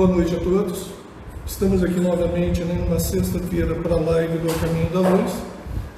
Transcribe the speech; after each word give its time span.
Boa 0.00 0.12
noite 0.12 0.34
a 0.34 0.38
todos. 0.38 0.86
Estamos 1.46 1.84
aqui 1.84 2.00
novamente 2.00 2.64
né, 2.64 2.72
numa 2.72 2.98
sexta-feira 2.98 3.74
para 3.74 3.96
a 3.96 4.00
live 4.00 4.38
do 4.38 4.48
Caminho 4.58 4.88
da 4.88 5.00
Luz. 5.00 5.30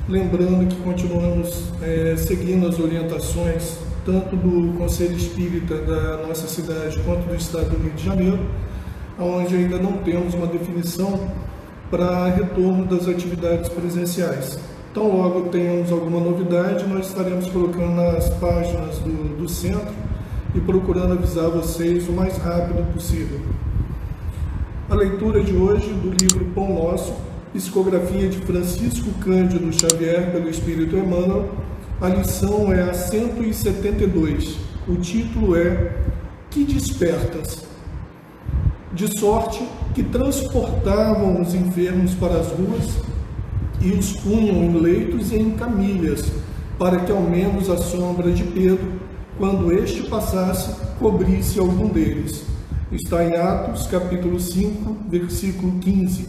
Lembrando 0.09 0.67
que 0.67 0.75
continuamos 0.83 1.69
é, 1.81 2.17
seguindo 2.17 2.67
as 2.67 2.81
orientações 2.81 3.79
tanto 4.05 4.35
do 4.35 4.77
Conselho 4.77 5.17
Espírita 5.17 5.77
da 5.77 6.27
nossa 6.27 6.49
cidade 6.49 6.99
quanto 7.05 7.29
do 7.29 7.37
Estado 7.37 7.71
do 7.71 7.77
Rio 7.77 7.93
de 7.93 8.05
Janeiro, 8.05 8.41
onde 9.21 9.55
ainda 9.55 9.79
não 9.79 9.93
temos 9.99 10.35
uma 10.35 10.49
definição 10.49 11.31
para 11.89 12.27
retorno 12.27 12.85
das 12.85 13.07
atividades 13.07 13.69
presenciais. 13.69 14.59
Então, 14.91 15.17
logo 15.17 15.43
tenhamos 15.43 15.93
alguma 15.93 16.19
novidade, 16.19 16.89
nós 16.89 17.07
estaremos 17.07 17.47
colocando 17.51 17.95
nas 17.95 18.29
páginas 18.31 18.99
do, 18.99 19.37
do 19.37 19.49
centro 19.49 19.95
e 20.57 20.61
procurando 20.61 21.13
avisar 21.13 21.49
vocês 21.51 22.09
o 22.09 22.13
mais 22.13 22.37
rápido 22.39 22.85
possível. 22.93 23.41
A 24.93 24.95
leitura 24.95 25.43
de 25.43 25.55
hoje 25.55 25.91
do 25.91 26.11
livro 26.11 26.45
Pão 26.55 26.75
Nosso, 26.75 27.15
psicografia 27.55 28.29
de 28.29 28.37
Francisco 28.41 29.09
Cândido 29.21 29.73
Xavier 29.73 30.31
pelo 30.31 30.51
Espírito 30.51 30.95
Emmanuel, 30.95 31.49
a 31.99 32.11
lição 32.11 32.71
é 32.71 32.83
a 32.83 32.93
172. 32.93 34.59
O 34.87 34.97
título 34.97 35.57
é 35.57 35.97
Que 36.51 36.63
despertas? 36.65 37.65
De 38.93 39.19
sorte 39.19 39.67
que 39.95 40.03
transportavam 40.03 41.41
os 41.41 41.55
enfermos 41.55 42.13
para 42.13 42.41
as 42.41 42.49
ruas 42.49 42.91
e 43.81 43.93
os 43.93 44.13
punham 44.21 44.57
em 44.57 44.79
leitos 44.79 45.33
e 45.33 45.37
em 45.37 45.53
camilhas, 45.53 46.31
para 46.79 46.99
que 46.99 47.11
ao 47.11 47.23
menos 47.23 47.71
a 47.71 47.79
sombra 47.79 48.31
de 48.31 48.45
Pedro, 48.45 48.93
quando 49.39 49.73
este 49.73 50.03
passasse, 50.03 50.71
cobrisse 50.99 51.59
algum 51.59 51.89
deles. 51.89 52.52
Está 52.93 53.25
em 53.25 53.35
Atos, 53.37 53.87
capítulo 53.87 54.39
5, 54.39 54.99
versículo 55.09 55.79
15. 55.79 56.27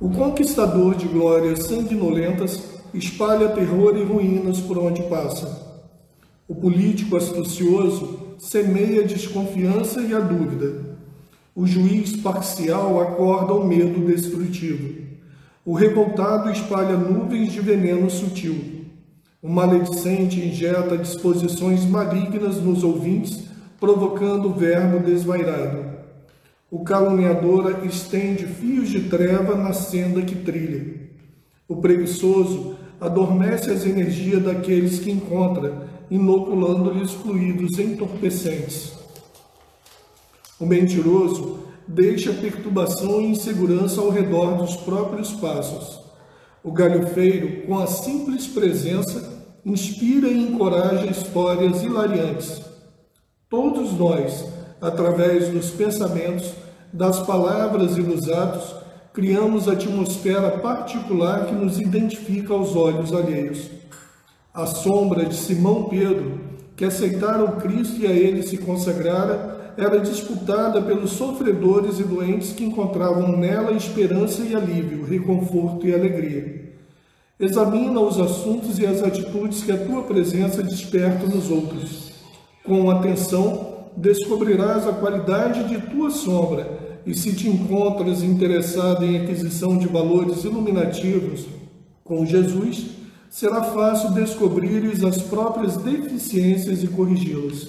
O 0.00 0.08
conquistador 0.08 0.94
de 0.94 1.06
glórias 1.06 1.64
sanguinolentas 1.64 2.58
espalha 2.94 3.50
terror 3.50 3.98
e 3.98 4.02
ruínas 4.02 4.60
por 4.60 4.78
onde 4.78 5.02
passa. 5.02 5.84
O 6.48 6.54
político 6.54 7.18
astucioso 7.18 8.36
semeia 8.38 9.02
a 9.02 9.06
desconfiança 9.06 10.00
e 10.00 10.14
a 10.14 10.20
dúvida. 10.20 10.96
O 11.54 11.66
juiz 11.66 12.16
parcial 12.16 12.98
acorda 13.02 13.52
o 13.52 13.66
medo 13.66 14.06
destrutivo. 14.06 15.02
O 15.66 15.74
revoltado 15.74 16.50
espalha 16.50 16.96
nuvens 16.96 17.52
de 17.52 17.60
veneno 17.60 18.08
sutil. 18.08 18.86
O 19.42 19.50
maledicente 19.50 20.40
injeta 20.40 20.96
disposições 20.96 21.84
malignas 21.84 22.56
nos 22.56 22.82
ouvintes 22.82 23.54
provocando 23.80 24.48
o 24.48 24.54
verbo 24.54 24.98
desvairado. 24.98 25.96
O 26.70 26.82
caluniador 26.84 27.84
estende 27.84 28.46
fios 28.46 28.88
de 28.88 29.08
treva 29.08 29.54
na 29.54 29.72
senda 29.72 30.22
que 30.22 30.34
trilha. 30.34 31.06
O 31.68 31.76
preguiçoso 31.76 32.76
adormece 33.00 33.70
as 33.70 33.84
energias 33.84 34.42
daqueles 34.42 34.98
que 34.98 35.10
encontra, 35.10 35.88
inoculando-lhes 36.10 37.12
fluidos 37.12 37.78
entorpecentes. 37.78 38.94
O 40.58 40.66
mentiroso 40.66 41.60
deixa 41.86 42.32
perturbação 42.32 43.20
e 43.20 43.26
insegurança 43.26 44.00
ao 44.00 44.10
redor 44.10 44.56
dos 44.56 44.74
próprios 44.76 45.32
passos. 45.32 46.00
O 46.64 46.72
galhofeiro, 46.72 47.66
com 47.66 47.78
a 47.78 47.86
simples 47.86 48.46
presença, 48.46 49.36
inspira 49.64 50.28
e 50.28 50.48
encoraja 50.48 51.06
histórias 51.06 51.82
hilariantes. 51.82 52.65
Todos 53.48 53.92
nós, 53.92 54.44
através 54.80 55.50
dos 55.50 55.70
pensamentos, 55.70 56.52
das 56.92 57.20
palavras 57.20 57.96
e 57.96 58.02
dos 58.02 58.28
atos, 58.28 58.74
criamos 59.12 59.68
a 59.68 59.72
atmosfera 59.74 60.58
particular 60.58 61.46
que 61.46 61.54
nos 61.54 61.78
identifica 61.78 62.52
aos 62.52 62.74
olhos 62.74 63.12
alheios. 63.12 63.70
A 64.52 64.66
sombra 64.66 65.26
de 65.26 65.36
Simão 65.36 65.84
Pedro, 65.84 66.40
que 66.74 66.84
aceitara 66.84 67.44
o 67.44 67.52
Cristo 67.60 68.00
e 68.00 68.08
a 68.08 68.10
ele 68.10 68.42
se 68.42 68.58
consagrara, 68.58 69.74
era 69.78 70.00
disputada 70.00 70.82
pelos 70.82 71.12
sofredores 71.12 72.00
e 72.00 72.02
doentes 72.02 72.52
que 72.52 72.64
encontravam 72.64 73.36
nela 73.36 73.70
esperança 73.74 74.42
e 74.42 74.56
alívio, 74.56 75.04
reconforto 75.04 75.86
e 75.86 75.94
alegria. 75.94 76.74
Examina 77.38 78.00
os 78.00 78.18
assuntos 78.18 78.76
e 78.80 78.86
as 78.86 79.04
atitudes 79.04 79.62
que 79.62 79.70
a 79.70 79.86
tua 79.86 80.02
presença 80.02 80.64
desperta 80.64 81.28
nos 81.28 81.48
outros 81.48 82.05
com 82.66 82.90
atenção, 82.90 83.86
descobrirás 83.96 84.86
a 84.86 84.92
qualidade 84.92 85.64
de 85.68 85.80
tua 85.90 86.10
sombra, 86.10 87.00
e 87.06 87.14
se 87.14 87.32
te 87.32 87.48
encontras 87.48 88.22
interessado 88.22 89.04
em 89.04 89.18
aquisição 89.18 89.78
de 89.78 89.86
valores 89.86 90.42
iluminativos 90.42 91.46
com 92.02 92.26
Jesus, 92.26 92.86
será 93.30 93.62
fácil 93.62 94.10
descobrires 94.12 95.04
as 95.04 95.22
próprias 95.22 95.76
deficiências 95.76 96.82
e 96.82 96.88
corrigi-las. 96.88 97.68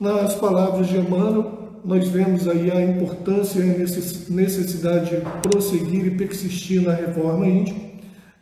Nas 0.00 0.34
palavras 0.34 0.88
de 0.88 0.96
Emmanuel, 0.96 1.58
nós 1.84 2.08
vemos 2.08 2.48
aí 2.48 2.70
a 2.70 2.82
importância 2.82 3.60
e 3.60 3.70
a 3.70 3.78
necessidade 4.32 5.10
de 5.10 5.22
prosseguir 5.42 6.06
e 6.06 6.16
persistir 6.16 6.82
na 6.82 6.92
reforma 6.92 7.46
íntima, 7.46 7.78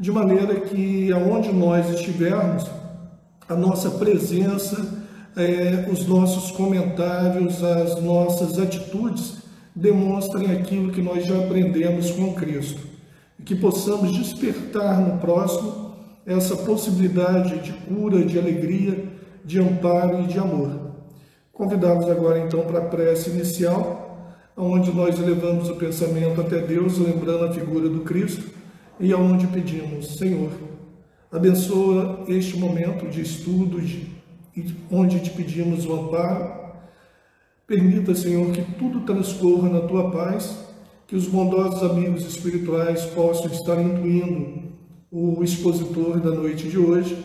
de 0.01 0.11
maneira 0.11 0.61
que 0.61 1.13
aonde 1.13 1.53
nós 1.53 1.89
estivermos, 1.91 2.65
a 3.49 3.55
nossa 3.55 3.91
presença 3.91 5.06
é, 5.37 5.87
os 5.91 6.07
nossos 6.07 6.51
comentários, 6.51 7.63
as 7.63 8.01
nossas 8.03 8.59
atitudes 8.59 9.35
demonstrem 9.75 10.51
aquilo 10.51 10.91
que 10.91 11.03
nós 11.03 11.27
já 11.27 11.39
aprendemos 11.39 12.11
com 12.11 12.33
Cristo. 12.33 12.81
E 13.39 13.43
que 13.43 13.55
possamos 13.55 14.17
despertar 14.17 14.99
no 14.99 15.19
próximo 15.19 15.95
essa 16.25 16.57
possibilidade 16.57 17.59
de 17.61 17.73
cura, 17.73 18.25
de 18.25 18.39
alegria, 18.39 19.05
de 19.45 19.61
amparo 19.61 20.23
e 20.23 20.27
de 20.27 20.39
amor. 20.39 20.87
Convidamos 21.53 22.09
agora 22.11 22.39
então 22.41 22.63
para 22.63 22.79
a 22.79 22.85
prece 22.87 23.31
inicial, 23.31 24.33
onde 24.57 24.91
nós 24.91 25.19
elevamos 25.19 25.69
o 25.69 25.77
pensamento 25.77 26.41
até 26.41 26.59
Deus, 26.61 26.99
lembrando 26.99 27.45
a 27.45 27.53
figura 27.53 27.91
do 27.91 28.01
Cristo, 28.01 28.45
e 28.99 29.13
aonde 29.13 29.47
pedimos, 29.47 30.17
Senhor, 30.17 30.51
abençoa 31.31 32.25
este 32.27 32.59
momento 32.59 33.07
de 33.09 33.21
estudo, 33.21 33.81
de 33.81 34.16
onde 34.91 35.21
te 35.21 35.31
pedimos 35.31 35.85
o 35.85 35.93
amparo. 35.93 36.67
Permita, 37.67 38.15
Senhor, 38.15 38.51
que 38.53 38.63
tudo 38.75 39.01
transcorra 39.01 39.69
na 39.69 39.81
tua 39.81 40.11
paz, 40.11 40.57
que 41.07 41.17
os 41.17 41.27
bondosos 41.27 41.83
amigos 41.83 42.25
espirituais 42.25 43.05
possam 43.07 43.47
estar 43.47 43.81
intuindo 43.81 44.67
o 45.11 45.43
expositor 45.43 46.21
da 46.21 46.31
noite 46.31 46.69
de 46.69 46.79
hoje 46.79 47.17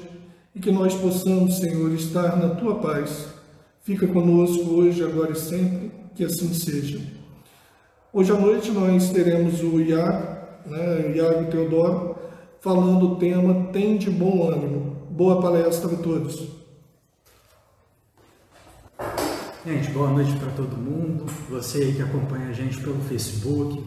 e 0.56 0.60
que 0.60 0.72
nós 0.72 0.94
possamos, 0.96 1.58
Senhor, 1.58 1.92
estar 1.94 2.38
na 2.38 2.56
tua 2.56 2.76
paz. 2.76 3.28
Fica 3.82 4.08
conosco 4.08 4.70
hoje, 4.72 5.04
agora 5.04 5.32
e 5.32 5.36
sempre, 5.36 5.92
que 6.16 6.24
assim 6.24 6.54
seja. 6.54 7.00
Hoje 8.14 8.32
à 8.32 8.40
noite 8.40 8.72
nós 8.72 9.10
teremos 9.12 9.62
o 9.64 9.80
Iago, 9.80 10.38
né, 10.66 11.14
Iago 11.16 11.50
Teodoro, 11.50 12.16
falando 12.60 13.14
o 13.14 13.16
tema 13.16 13.72
Tem 13.72 13.98
de 13.98 14.10
bom 14.10 14.52
ânimo. 14.52 14.98
Boa 15.10 15.42
palestra 15.42 15.94
a 15.94 15.98
todos. 15.98 16.61
Gente, 19.64 19.92
boa 19.92 20.10
noite 20.10 20.36
para 20.38 20.50
todo 20.54 20.76
mundo. 20.76 21.28
Você 21.52 21.84
aí 21.84 21.94
que 21.94 22.02
acompanha 22.02 22.48
a 22.48 22.52
gente 22.52 22.80
pelo 22.80 23.00
Facebook, 23.04 23.86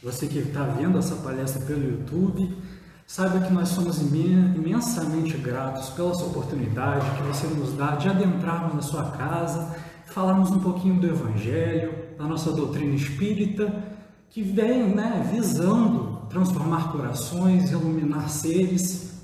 você 0.00 0.28
que 0.28 0.38
está 0.38 0.62
vendo 0.62 0.98
essa 0.98 1.16
palestra 1.16 1.60
pelo 1.62 1.82
YouTube, 1.82 2.56
saiba 3.04 3.40
que 3.40 3.52
nós 3.52 3.70
somos 3.70 4.00
imensamente 4.00 5.36
gratos 5.36 5.88
pela 5.90 6.14
sua 6.14 6.28
oportunidade 6.28 7.10
que 7.16 7.22
você 7.24 7.48
nos 7.48 7.72
dá 7.72 7.96
de 7.96 8.08
adentrarmos 8.08 8.74
na 8.74 8.82
sua 8.82 9.10
casa, 9.10 9.76
falarmos 10.06 10.52
um 10.52 10.60
pouquinho 10.60 11.00
do 11.00 11.08
Evangelho, 11.08 11.92
da 12.16 12.24
nossa 12.24 12.52
doutrina 12.52 12.94
espírita, 12.94 13.82
que 14.30 14.42
vem 14.42 14.94
né, 14.94 15.28
visando 15.34 16.24
transformar 16.30 16.92
corações, 16.92 17.72
iluminar 17.72 18.30
seres 18.30 19.20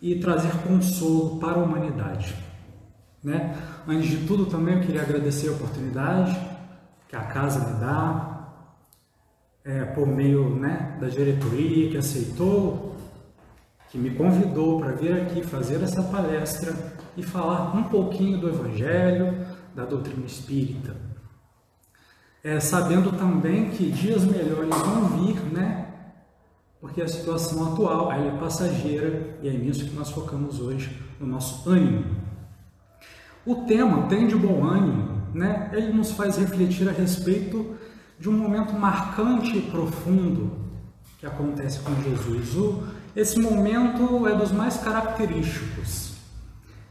e 0.00 0.14
trazer 0.14 0.52
consolo 0.58 1.40
para 1.40 1.54
a 1.54 1.64
humanidade. 1.64 2.43
Né? 3.24 3.56
Antes 3.88 4.10
de 4.10 4.26
tudo, 4.26 4.44
também 4.44 4.74
eu 4.74 4.80
queria 4.82 5.00
agradecer 5.00 5.48
a 5.48 5.52
oportunidade 5.52 6.38
que 7.08 7.16
a 7.16 7.22
casa 7.22 7.58
me 7.60 7.80
dá, 7.80 8.34
é, 9.64 9.82
por 9.82 10.06
meio 10.06 10.50
né, 10.50 10.98
da 11.00 11.08
diretoria 11.08 11.90
que 11.90 11.96
aceitou, 11.96 12.94
que 13.88 13.96
me 13.96 14.10
convidou 14.10 14.78
para 14.78 14.92
vir 14.92 15.22
aqui 15.22 15.42
fazer 15.42 15.82
essa 15.82 16.02
palestra 16.02 16.74
e 17.16 17.22
falar 17.22 17.74
um 17.74 17.84
pouquinho 17.84 18.38
do 18.38 18.48
Evangelho, 18.48 19.46
da 19.74 19.84
doutrina 19.84 20.26
espírita. 20.26 20.94
É, 22.42 22.60
sabendo 22.60 23.12
também 23.12 23.70
que 23.70 23.90
dias 23.90 24.24
melhores 24.24 24.68
vão 24.68 25.08
vir, 25.08 25.40
né? 25.50 25.86
Porque 26.78 27.00
a 27.00 27.08
situação 27.08 27.72
atual 27.72 28.12
é 28.12 28.30
passageira 28.32 29.38
e 29.40 29.48
é 29.48 29.52
nisso 29.52 29.86
que 29.86 29.96
nós 29.96 30.10
focamos 30.10 30.60
hoje 30.60 31.00
no 31.18 31.26
nosso 31.26 31.70
ânimo. 31.70 32.23
O 33.46 33.66
tema 33.66 34.06
tem 34.08 34.26
de 34.26 34.36
bom 34.36 34.64
ânimo 34.64 35.14
né, 35.34 35.70
ele 35.72 35.92
nos 35.92 36.12
faz 36.12 36.36
refletir 36.36 36.88
a 36.88 36.92
respeito 36.92 37.74
de 38.18 38.28
um 38.28 38.32
momento 38.32 38.72
marcante 38.72 39.58
e 39.58 39.62
profundo 39.62 40.52
que 41.18 41.26
acontece 41.26 41.80
com 41.80 41.92
Jesus. 42.02 42.84
Esse 43.16 43.40
momento 43.40 44.26
é 44.28 44.34
dos 44.34 44.52
mais 44.52 44.76
característicos. 44.76 46.14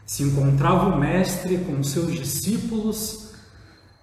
Se 0.06 0.24
encontrava 0.24 0.90
o 0.90 1.00
Mestre 1.00 1.58
com 1.60 1.82
seus 1.82 2.12
discípulos, 2.12 3.34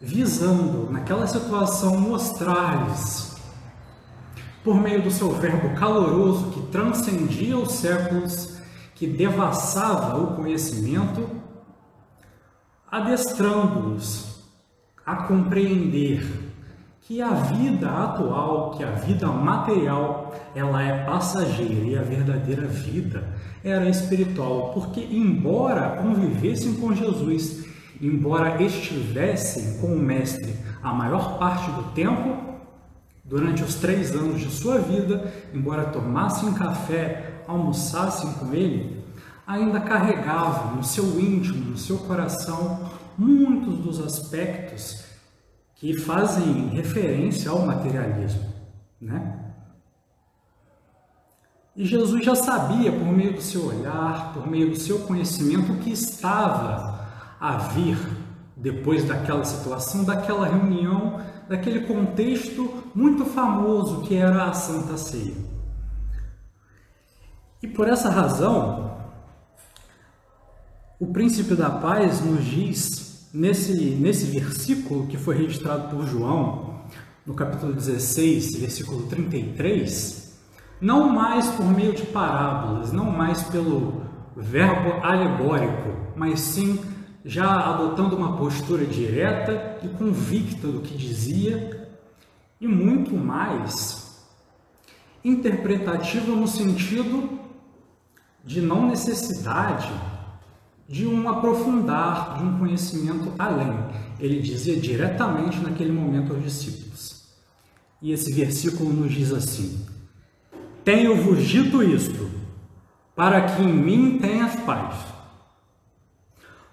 visando, 0.01 0.91
naquela 0.91 1.27
situação, 1.27 2.01
mostrar-lhes, 2.01 3.37
por 4.65 4.81
meio 4.81 5.03
do 5.03 5.11
seu 5.11 5.31
verbo 5.33 5.75
caloroso 5.79 6.51
que 6.51 6.63
transcendia 6.69 7.57
os 7.57 7.73
séculos, 7.73 8.57
que 8.95 9.07
devassava 9.07 10.19
o 10.19 10.37
conhecimento, 10.37 11.40
adestrando-os 12.91 14.41
a 15.07 15.17
compreender 15.17 16.51
que 17.03 17.21
a 17.21 17.31
vida 17.31 17.89
atual, 17.89 18.71
que 18.71 18.85
a 18.85 18.91
vida 18.91 19.27
material, 19.27 20.35
ela 20.55 20.83
é 20.83 21.05
passageira 21.05 21.85
e 21.85 21.99
a 21.99 22.03
verdadeira 22.03 22.67
vida 22.67 23.25
era 23.65 23.89
espiritual, 23.89 24.71
porque 24.73 25.01
embora 25.01 26.01
convivessem 26.03 26.75
com 26.75 26.95
Jesus, 26.95 27.65
embora 28.01 28.63
estivessem 28.63 29.79
com 29.81 29.89
o 29.89 29.99
Mestre 29.99 30.55
a 30.83 30.93
maior 30.93 31.39
parte 31.39 31.71
do 31.73 31.83
tempo, 31.93 32.51
durante 33.25 33.63
os 33.63 33.77
três 33.77 34.13
anos 34.13 34.41
de 34.41 34.51
sua 34.51 34.79
vida, 34.79 35.33
embora 35.55 35.85
tomassem 35.85 36.53
café, 36.53 37.43
almoçassem 37.47 38.33
com 38.35 38.53
ele, 38.55 39.00
ainda 39.51 39.81
carregavam 39.81 40.77
no 40.77 40.85
seu 40.85 41.21
íntimo, 41.21 41.71
no 41.71 41.77
seu 41.77 41.99
coração, 41.99 42.89
muitos 43.19 43.79
dos 43.79 44.01
aspectos 44.01 45.05
que 45.75 45.99
fazem 45.99 46.69
referência 46.69 47.51
ao 47.51 47.67
materialismo, 47.67 48.45
né? 49.01 49.39
E 51.75 51.85
Jesus 51.85 52.25
já 52.25 52.35
sabia, 52.35 52.93
por 52.93 53.07
meio 53.07 53.35
do 53.35 53.41
seu 53.41 53.67
olhar, 53.67 54.33
por 54.33 54.47
meio 54.47 54.71
do 54.71 54.77
seu 54.77 55.01
conhecimento, 55.01 55.73
o 55.73 55.79
que 55.79 55.91
estava 55.91 57.09
a 57.41 57.57
vir 57.57 57.99
depois 58.57 59.05
daquela 59.05 59.45
situação, 59.45 60.05
daquela 60.05 60.47
reunião, 60.47 61.21
daquele 61.49 61.87
contexto 61.87 62.85
muito 62.95 63.25
famoso 63.25 64.03
que 64.03 64.15
era 64.15 64.45
a 64.45 64.53
Santa 64.53 64.97
Ceia. 64.97 65.37
E 67.63 67.69
por 67.69 67.89
essa 67.89 68.11
razão, 68.11 68.90
o 71.01 71.07
príncipe 71.07 71.55
da 71.55 71.71
paz 71.71 72.21
nos 72.21 72.45
diz 72.45 73.31
nesse, 73.33 73.73
nesse 73.73 74.27
versículo 74.27 75.07
que 75.07 75.17
foi 75.17 75.35
registrado 75.35 75.89
por 75.89 76.07
João, 76.07 76.83
no 77.25 77.33
capítulo 77.33 77.73
16, 77.73 78.57
versículo 78.57 79.05
33, 79.07 80.39
não 80.79 81.09
mais 81.09 81.47
por 81.49 81.65
meio 81.65 81.95
de 81.95 82.03
parábolas, 82.03 82.93
não 82.93 83.07
mais 83.11 83.43
pelo 83.45 84.03
verbo 84.37 85.03
alegórico, 85.03 85.89
mas 86.15 86.39
sim 86.39 86.79
já 87.25 87.51
adotando 87.51 88.15
uma 88.15 88.37
postura 88.37 88.85
direta 88.85 89.79
e 89.83 89.89
convicta 89.89 90.69
do 90.69 90.81
que 90.81 90.95
dizia, 90.95 91.89
e 92.61 92.69
muito 92.69 93.17
mais 93.17 94.23
interpretativa 95.25 96.37
no 96.37 96.47
sentido 96.47 97.41
de 98.45 98.61
não 98.61 98.87
necessidade 98.87 99.91
de 100.91 101.07
um 101.07 101.29
aprofundar, 101.29 102.39
de 102.39 102.45
um 102.45 102.59
conhecimento 102.59 103.33
além. 103.39 103.73
Ele 104.19 104.43
dizia 104.43 104.77
diretamente 104.77 105.61
naquele 105.61 105.93
momento 105.93 106.35
aos 106.35 106.43
discípulos. 106.43 107.31
E 108.03 108.11
esse 108.11 108.33
versículo 108.33 108.93
nos 108.93 109.13
diz 109.13 109.33
assim: 109.33 109.87
Tenho-vos 110.85 111.45
dito 111.45 111.81
isto, 111.81 112.29
para 113.15 113.41
que 113.43 113.63
em 113.63 113.73
mim 113.73 114.19
tenhas 114.19 114.57
paz. 114.63 114.97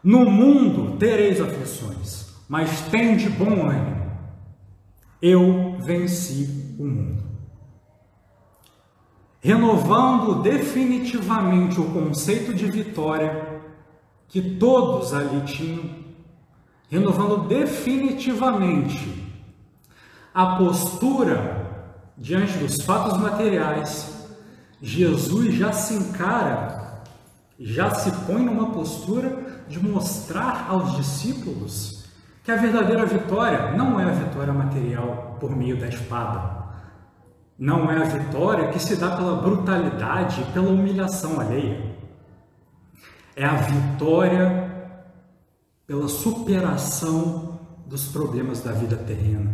No 0.04 0.26
mundo 0.26 0.98
tereis 0.98 1.40
aflições, 1.40 2.34
mas 2.50 2.82
tende 2.90 3.30
bom 3.30 3.70
ânimo. 3.70 4.08
Eu 5.22 5.78
venci 5.80 6.76
o 6.80 6.86
mundo. 6.86 7.24
Renovando 9.40 10.42
definitivamente 10.42 11.80
o 11.80 11.92
conceito 11.92 12.54
de 12.54 12.66
vitória, 12.66 13.47
que 14.28 14.42
todos 14.42 15.14
ali 15.14 15.42
tinham, 15.42 15.90
renovando 16.90 17.48
definitivamente 17.48 19.26
a 20.34 20.58
postura 20.58 21.66
diante 22.18 22.58
dos 22.58 22.84
fatos 22.84 23.18
materiais. 23.18 24.28
Jesus 24.82 25.56
já 25.56 25.72
se 25.72 25.96
encara, 25.96 27.02
já 27.60 27.90
se 27.92 28.12
põe 28.26 28.44
numa 28.44 28.72
postura 28.72 29.64
de 29.68 29.80
mostrar 29.80 30.68
aos 30.70 30.96
discípulos 30.96 32.06
que 32.44 32.52
a 32.52 32.56
verdadeira 32.56 33.06
vitória 33.06 33.72
não 33.72 34.00
é 34.00 34.04
a 34.04 34.12
vitória 34.12 34.54
material 34.54 35.38
por 35.40 35.56
meio 35.56 35.80
da 35.80 35.88
espada. 35.88 36.58
Não 37.58 37.90
é 37.90 37.98
a 37.98 38.04
vitória 38.04 38.70
que 38.70 38.80
se 38.80 38.96
dá 38.96 39.16
pela 39.16 39.42
brutalidade 39.42 40.44
pela 40.54 40.70
humilhação 40.70 41.40
alheia 41.40 41.87
é 43.38 43.46
a 43.46 43.54
vitória 43.54 44.98
pela 45.86 46.08
superação 46.08 47.60
dos 47.86 48.06
problemas 48.06 48.62
da 48.62 48.72
vida 48.72 48.98
terrena. 48.98 49.54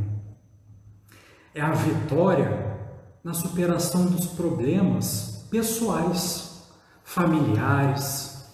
É 1.53 1.59
a 1.59 1.73
vitória 1.73 2.77
na 3.21 3.33
superação 3.33 4.05
dos 4.05 4.27
problemas 4.27 5.45
pessoais, 5.51 6.63
familiares, 7.03 8.45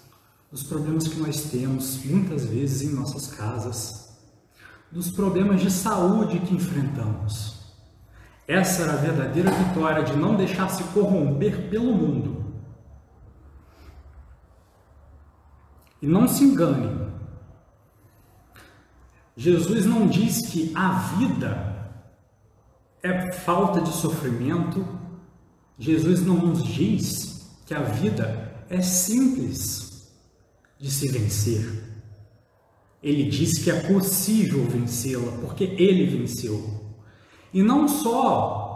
dos 0.51 0.63
problemas 0.63 1.07
que 1.07 1.19
nós 1.19 1.43
temos 1.43 2.03
muitas 2.03 2.45
vezes 2.45 2.81
em 2.81 2.95
nossas 2.95 3.27
casas, 3.27 4.17
dos 4.91 5.11
problemas 5.11 5.61
de 5.61 5.69
saúde 5.69 6.39
que 6.39 6.55
enfrentamos. 6.55 7.75
Essa 8.47 8.81
era 8.81 8.93
a 8.93 8.95
verdadeira 8.95 9.51
vitória 9.51 10.03
de 10.03 10.17
não 10.17 10.35
deixar 10.35 10.69
se 10.69 10.83
corromper 10.85 11.69
pelo 11.69 11.93
mundo 11.93 12.38
E 16.01 16.07
não 16.07 16.27
se 16.27 16.43
engane. 16.43 17.09
Jesus 19.35 19.85
não 19.85 20.07
diz 20.07 20.47
que 20.47 20.71
a 20.75 20.91
vida 21.17 21.91
é 23.03 23.31
falta 23.31 23.81
de 23.81 23.91
sofrimento. 23.91 24.85
Jesus 25.77 26.25
não 26.25 26.35
nos 26.35 26.63
diz 26.63 27.57
que 27.65 27.73
a 27.73 27.81
vida 27.81 28.65
é 28.69 28.81
simples 28.81 30.11
de 30.77 30.89
se 30.89 31.07
vencer. 31.09 31.83
Ele 33.01 33.29
diz 33.29 33.57
que 33.63 33.71
é 33.71 33.79
possível 33.81 34.65
vencê-la, 34.65 35.31
porque 35.41 35.63
ele 35.63 36.17
venceu. 36.17 36.93
E 37.53 37.63
não 37.63 37.87
só 37.87 38.67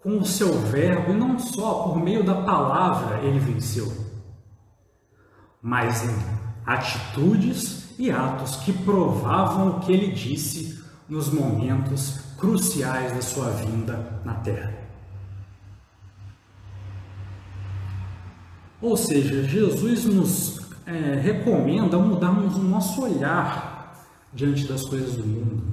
com 0.00 0.18
o 0.18 0.24
seu 0.24 0.52
verbo, 0.60 1.12
e 1.12 1.16
não 1.16 1.38
só 1.38 1.84
por 1.84 1.98
meio 1.98 2.24
da 2.24 2.42
palavra 2.42 3.20
ele 3.22 3.38
venceu 3.38 4.07
mas 5.62 6.04
em 6.04 6.16
atitudes 6.66 7.94
e 7.98 8.10
atos 8.10 8.56
que 8.56 8.72
provavam 8.72 9.68
o 9.68 9.80
que 9.80 9.92
ele 9.92 10.12
disse 10.12 10.82
nos 11.08 11.30
momentos 11.30 12.20
cruciais 12.36 13.12
da 13.12 13.22
sua 13.22 13.50
vinda 13.50 14.20
na 14.24 14.34
Terra. 14.34 14.74
Ou 18.80 18.96
seja, 18.96 19.42
Jesus 19.42 20.04
nos 20.04 20.60
é, 20.86 21.14
recomenda 21.20 21.98
mudarmos 21.98 22.56
o 22.56 22.62
nosso 22.62 23.02
olhar 23.02 24.06
diante 24.32 24.66
das 24.66 24.84
coisas 24.84 25.16
do 25.16 25.26
mundo, 25.26 25.64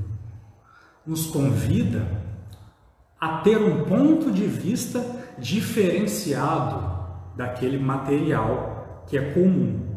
nos 1.06 1.28
convida 1.28 2.24
a 3.20 3.38
ter 3.40 3.58
um 3.58 3.84
ponto 3.84 4.32
de 4.32 4.48
vista 4.48 5.06
diferenciado 5.38 6.96
daquele 7.36 7.78
material 7.78 8.75
que 9.08 9.18
é 9.18 9.32
comum. 9.34 9.96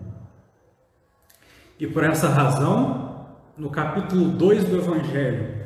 E 1.78 1.86
por 1.86 2.04
essa 2.04 2.28
razão, 2.28 3.26
no 3.56 3.70
capítulo 3.70 4.30
2 4.30 4.64
do 4.64 4.76
Evangelho, 4.76 5.58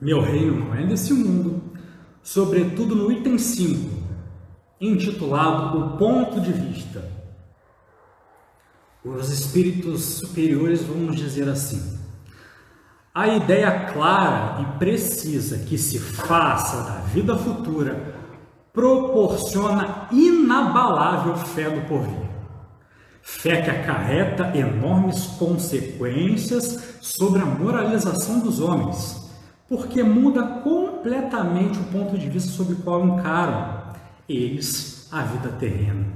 Meu 0.00 0.22
reino 0.22 0.64
não 0.64 0.74
é 0.74 0.86
desse 0.86 1.12
mundo, 1.12 1.62
sobretudo 2.22 2.94
no 2.94 3.12
item 3.12 3.36
5, 3.36 3.90
intitulado 4.80 5.78
O 5.78 5.98
Ponto 5.98 6.40
de 6.40 6.52
Vista. 6.52 7.04
Os 9.04 9.28
espíritos 9.30 10.02
superiores 10.02 10.82
vão 10.82 10.96
nos 10.96 11.16
dizer 11.16 11.48
assim: 11.50 11.98
a 13.14 13.28
ideia 13.28 13.92
clara 13.92 14.62
e 14.62 14.78
precisa 14.78 15.58
que 15.58 15.76
se 15.76 15.98
faça 15.98 16.82
da 16.84 17.00
vida 17.00 17.36
futura 17.36 18.14
proporciona 18.72 20.08
inabalável 20.10 21.36
fé 21.36 21.68
do 21.68 21.86
porvir 21.86 22.30
Fé 23.22 23.62
que 23.62 23.70
acarreta 23.70 24.56
enormes 24.56 25.26
consequências 25.38 26.98
sobre 27.00 27.42
a 27.42 27.46
moralização 27.46 28.40
dos 28.40 28.60
homens, 28.60 29.30
porque 29.68 30.02
muda 30.02 30.42
completamente 30.62 31.78
o 31.78 31.84
ponto 31.84 32.18
de 32.18 32.28
vista 32.28 32.50
sobre 32.50 32.74
o 32.74 32.78
qual 32.78 33.06
encaram 33.06 33.94
eles 34.28 35.08
a 35.12 35.22
vida 35.22 35.48
terrena. 35.50 36.06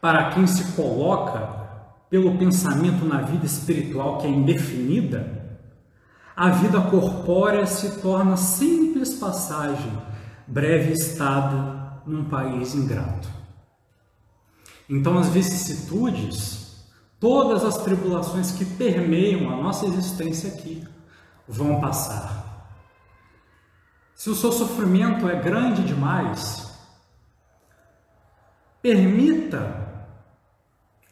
Para 0.00 0.30
quem 0.30 0.46
se 0.46 0.72
coloca 0.72 1.66
pelo 2.08 2.36
pensamento 2.38 3.04
na 3.04 3.22
vida 3.22 3.46
espiritual 3.46 4.18
que 4.18 4.26
é 4.26 4.30
indefinida, 4.30 5.46
a 6.36 6.50
vida 6.50 6.80
corpórea 6.82 7.66
se 7.66 8.00
torna 8.00 8.36
simples 8.36 9.14
passagem, 9.14 9.90
breve 10.46 10.92
estada 10.92 12.02
num 12.06 12.24
país 12.24 12.74
ingrato. 12.74 13.35
Então, 14.88 15.18
as 15.18 15.28
vicissitudes, 15.28 16.86
todas 17.18 17.64
as 17.64 17.78
tribulações 17.78 18.52
que 18.52 18.64
permeiam 18.64 19.50
a 19.52 19.56
nossa 19.56 19.86
existência 19.86 20.50
aqui, 20.50 20.86
vão 21.48 21.80
passar. 21.80 22.46
Se 24.14 24.30
o 24.30 24.34
seu 24.34 24.52
sofrimento 24.52 25.28
é 25.28 25.34
grande 25.40 25.82
demais, 25.82 26.72
permita 28.80 29.86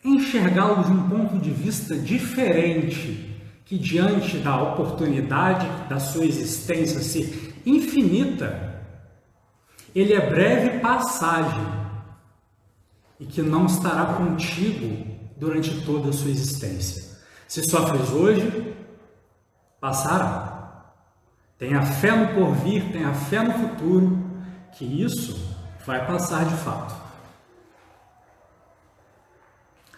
enxergá-lo 0.05 0.85
de 0.85 0.93
um 0.93 1.09
ponto 1.09 1.39
de 1.39 1.51
vista 1.51 1.97
diferente, 1.97 3.31
que 3.65 3.79
diante 3.79 4.39
da 4.39 4.61
oportunidade 4.63 5.67
da 5.89 5.99
sua 5.99 6.25
existência 6.25 7.01
ser 7.01 7.61
infinita, 7.67 8.83
ele 9.95 10.13
é 10.13 10.31
breve 10.31 10.81
passagem 10.81 11.84
e 13.25 13.27
que 13.27 13.41
não 13.41 13.65
estará 13.65 14.15
contigo 14.15 15.07
durante 15.39 15.81
toda 15.85 16.11
a 16.11 16.13
sua 16.13 16.31
existência. 16.31 17.03
Se 17.49 17.63
sofres 17.65 18.11
hoje, 18.11 18.77
passará. 19.81 20.93
Tenha 21.59 21.81
fé 21.83 22.15
no 22.15 22.35
porvir, 22.35 22.93
tenha 22.93 23.15
fé 23.15 23.43
no 23.43 23.55
futuro, 23.55 24.23
que 24.73 24.85
isso 24.85 25.35
vai 25.87 26.07
passar 26.07 26.45
de 26.45 26.55
fato. 26.57 26.95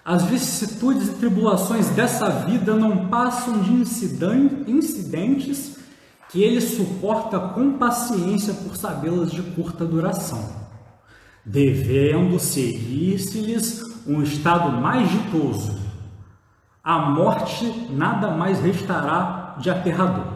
As 0.04 0.23
vicissitudes 0.23 1.09
e 1.09 1.14
tribulações 1.14 1.88
dessa 1.90 2.28
vida 2.28 2.75
não 2.75 3.09
passam 3.09 3.61
de 3.61 3.73
incidentes 4.68 5.76
que 6.28 6.42
ele 6.42 6.61
suporta 6.61 7.40
com 7.40 7.76
paciência 7.76 8.54
por 8.54 8.76
sabê-las 8.76 9.33
de 9.33 9.42
curta 9.42 9.85
duração, 9.85 10.66
devendo 11.47 12.41
seguir-se-lhes 12.41 13.81
um 14.05 14.21
estado 14.21 14.81
mais 14.81 15.09
ditoso. 15.09 15.79
A 16.83 16.99
morte 16.99 17.88
nada 17.91 18.33
mais 18.33 18.61
restará 18.61 19.55
de 19.61 19.71
aterrador. 19.71 20.26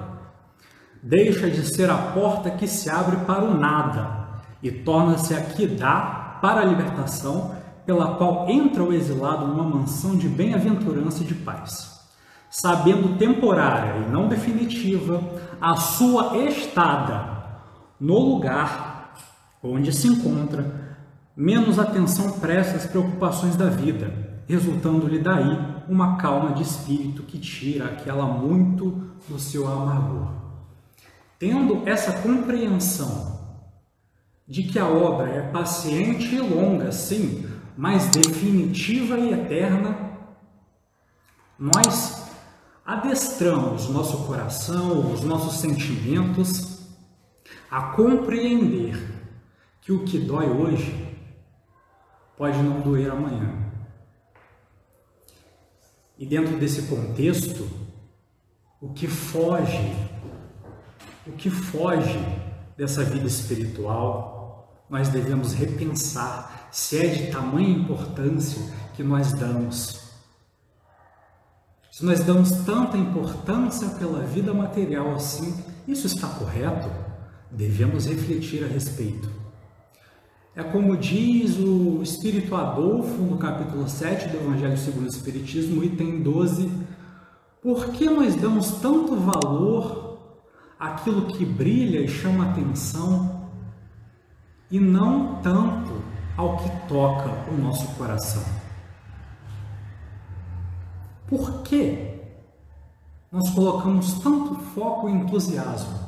Deixa 1.03 1.51
de 1.51 1.67
ser 1.75 1.91
a 1.91 1.97
porta 1.97 2.51
que 2.53 2.69
se 2.69 2.89
abre 2.89 3.17
para 3.25 3.43
o 3.45 3.59
nada 3.59 4.29
e 4.63 4.71
torna-se 4.71 5.35
a 5.35 5.41
que 5.41 5.67
dá 5.67 6.39
para 6.41 6.61
a 6.61 6.65
libertação 6.65 7.57
pela 7.85 8.15
qual 8.15 8.49
entra 8.49 8.85
o 8.85 8.93
exilado 8.93 9.49
numa 9.49 9.65
mansão 9.65 10.17
de 10.17 10.29
bem-aventurança 10.29 11.25
e 11.25 11.27
de 11.27 11.35
paz, 11.35 12.09
sabendo 12.49 13.19
temporária 13.19 13.97
e 14.01 14.11
não 14.11 14.29
definitiva 14.29 15.21
a 15.61 15.75
sua 15.75 16.37
estada 16.39 17.41
no 17.99 18.19
lugar 18.19 19.13
onde 19.63 19.93
se 19.93 20.09
encontra, 20.09 20.90
menos 21.37 21.79
atenção 21.79 22.39
presta 22.39 22.77
às 22.77 22.87
preocupações 22.87 23.57
da 23.57 23.67
vida, 23.67 24.43
resultando-lhe 24.47 25.19
daí 25.19 25.59
uma 25.89 26.17
calma 26.17 26.53
de 26.53 26.63
espírito 26.63 27.23
que 27.23 27.39
tira 27.39 27.87
aquela 27.87 28.27
muito 28.27 29.11
do 29.29 29.39
seu 29.39 29.67
amargor. 29.67 30.29
Tendo 31.39 31.89
essa 31.89 32.13
compreensão 32.21 33.41
de 34.47 34.65
que 34.65 34.79
a 34.79 34.87
obra 34.87 35.31
é 35.31 35.43
paciente 35.43 36.35
e 36.35 36.41
longa, 36.41 36.93
sim, 36.93 37.49
mais 37.77 38.09
definitiva 38.11 39.19
e 39.19 39.33
eterna, 39.33 40.11
nós 41.59 42.29
adestramos 42.85 43.89
nosso 43.89 44.27
coração, 44.27 45.13
os 45.13 45.23
nossos 45.23 45.61
sentimentos 45.61 46.81
a 47.71 47.83
compreender 47.93 48.99
que 49.81 49.93
o 49.93 50.05
que 50.05 50.19
dói 50.19 50.49
hoje 50.49 51.10
pode 52.41 52.57
não 52.63 52.81
doer 52.81 53.11
amanhã. 53.11 53.55
E 56.19 56.25
dentro 56.25 56.57
desse 56.57 56.85
contexto, 56.85 57.69
o 58.81 58.95
que 58.95 59.07
foge, 59.07 59.95
o 61.27 61.33
que 61.33 61.51
foge 61.51 62.19
dessa 62.79 63.05
vida 63.05 63.27
espiritual, 63.27 64.75
nós 64.89 65.11
devemos 65.11 65.53
repensar 65.53 66.71
se 66.73 66.97
é 66.97 67.09
de 67.09 67.31
tamanha 67.31 67.77
importância 67.77 68.63
que 68.95 69.03
nós 69.03 69.35
damos. 69.35 70.01
Se 71.93 72.03
nós 72.07 72.25
damos 72.25 72.53
tanta 72.65 72.97
importância 72.97 73.87
pela 73.99 74.23
vida 74.23 74.55
material 74.55 75.15
assim, 75.15 75.63
isso 75.87 76.07
está 76.07 76.27
correto? 76.27 76.89
Devemos 77.51 78.07
refletir 78.07 78.65
a 78.65 78.67
respeito. 78.67 79.29
É 80.61 80.63
como 80.63 80.95
diz 80.95 81.59
o 81.59 82.03
Espírito 82.03 82.55
Adolfo 82.55 83.23
no 83.23 83.39
capítulo 83.39 83.89
7 83.89 84.29
do 84.29 84.37
Evangelho 84.37 84.77
segundo 84.77 85.05
o 85.05 85.09
Espiritismo, 85.09 85.83
item 85.83 86.21
12, 86.21 86.71
por 87.63 87.87
que 87.93 88.05
nós 88.05 88.37
damos 88.37 88.73
tanto 88.73 89.17
valor 89.17 90.19
àquilo 90.79 91.29
que 91.29 91.47
brilha 91.47 92.01
e 92.01 92.09
chama 92.09 92.51
atenção 92.51 93.49
e 94.71 94.79
não 94.79 95.37
tanto 95.37 96.03
ao 96.37 96.59
que 96.59 96.69
toca 96.87 97.31
o 97.51 97.57
nosso 97.57 97.87
coração. 97.95 98.45
Por 101.27 101.63
que 101.63 102.21
nós 103.33 103.49
colocamos 103.49 104.13
tanto 104.21 104.57
foco 104.75 105.09
e 105.09 105.13
entusiasmo 105.13 105.99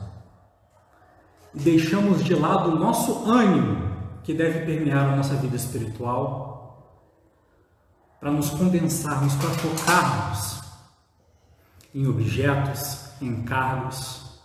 e 1.54 1.58
deixamos 1.58 2.22
de 2.22 2.34
lado 2.34 2.72
o 2.72 2.78
nosso 2.78 3.24
ânimo 3.24 3.91
que 4.22 4.32
deve 4.32 4.64
permear 4.64 5.12
a 5.12 5.16
nossa 5.16 5.34
vida 5.34 5.56
espiritual 5.56 6.52
para 8.20 8.30
nos 8.30 8.50
condensarmos, 8.50 9.34
para 9.34 9.50
focarmos 9.50 10.60
em 11.94 12.06
objetos, 12.06 13.10
em 13.20 13.42
cargos? 13.42 14.40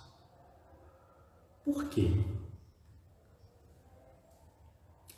Por 1.63 1.85
quê? 1.85 2.13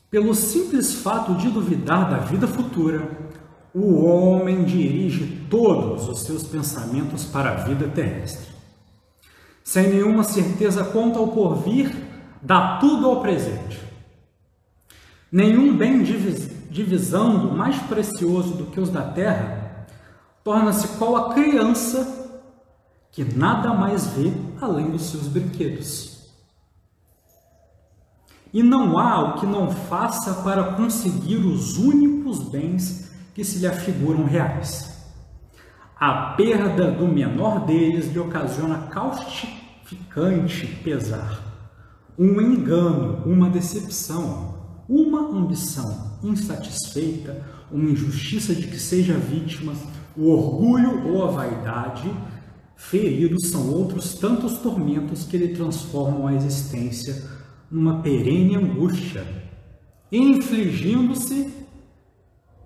Pelo 0.09 0.33
simples 0.33 0.95
fato 0.95 1.35
de 1.35 1.49
duvidar 1.49 2.09
da 2.09 2.17
vida 2.17 2.47
futura, 2.47 3.29
o 3.73 4.03
homem 4.03 4.63
dirige 4.63 5.45
todos 5.49 6.09
os 6.09 6.21
seus 6.21 6.43
pensamentos 6.43 7.25
para 7.25 7.51
a 7.51 7.55
vida 7.55 7.87
terrestre. 7.87 8.49
Sem 9.63 9.89
nenhuma 9.89 10.23
certeza 10.23 10.83
quanto 10.83 11.19
ao 11.19 11.27
porvir, 11.27 11.95
dá 12.41 12.79
tudo 12.79 13.07
ao 13.07 13.21
presente. 13.21 13.88
Nenhum 15.31 15.77
bem 15.77 16.01
divisando 16.01 17.51
mais 17.51 17.77
precioso 17.83 18.55
do 18.55 18.65
que 18.67 18.79
os 18.79 18.89
da 18.89 19.03
terra, 19.03 19.87
torna-se 20.43 20.87
qual 20.97 21.15
a 21.15 21.33
criança 21.33 22.17
que 23.11 23.23
nada 23.23 23.73
mais 23.73 24.07
vê 24.07 24.31
além 24.59 24.91
dos 24.91 25.03
seus 25.03 25.27
brinquedos. 25.27 26.19
E 28.51 28.63
não 28.63 28.97
há 28.97 29.19
o 29.19 29.39
que 29.39 29.45
não 29.45 29.69
faça 29.69 30.41
para 30.41 30.73
conseguir 30.73 31.37
os 31.37 31.77
únicos 31.77 32.39
bens 32.39 33.11
que 33.35 33.43
se 33.43 33.59
lhe 33.59 33.67
afiguram 33.67 34.23
reais. 34.23 34.97
A 35.99 36.33
perda 36.35 36.89
do 36.89 37.07
menor 37.07 37.65
deles 37.65 38.11
lhe 38.11 38.19
ocasiona 38.19 38.87
caustificante 38.87 40.65
pesar, 40.83 41.39
um 42.17 42.41
engano, 42.41 43.21
uma 43.25 43.49
decepção, 43.49 44.58
uma 44.89 45.29
ambição 45.29 46.17
insatisfeita, 46.23 47.45
uma 47.71 47.91
injustiça 47.91 48.55
de 48.55 48.65
que 48.65 48.79
seja 48.79 49.13
vítima, 49.13 49.73
o 50.17 50.29
orgulho 50.29 51.13
ou 51.13 51.23
a 51.23 51.31
vaidade, 51.31 52.11
feridos 52.75 53.49
são 53.51 53.71
outros 53.71 54.15
tantos 54.15 54.57
tormentos 54.57 55.25
que 55.25 55.37
lhe 55.37 55.49
transformam 55.49 56.25
a 56.25 56.33
existência 56.33 57.23
numa 57.69 58.01
perene 58.01 58.55
angústia, 58.55 59.23
infligindo-se 60.11 61.53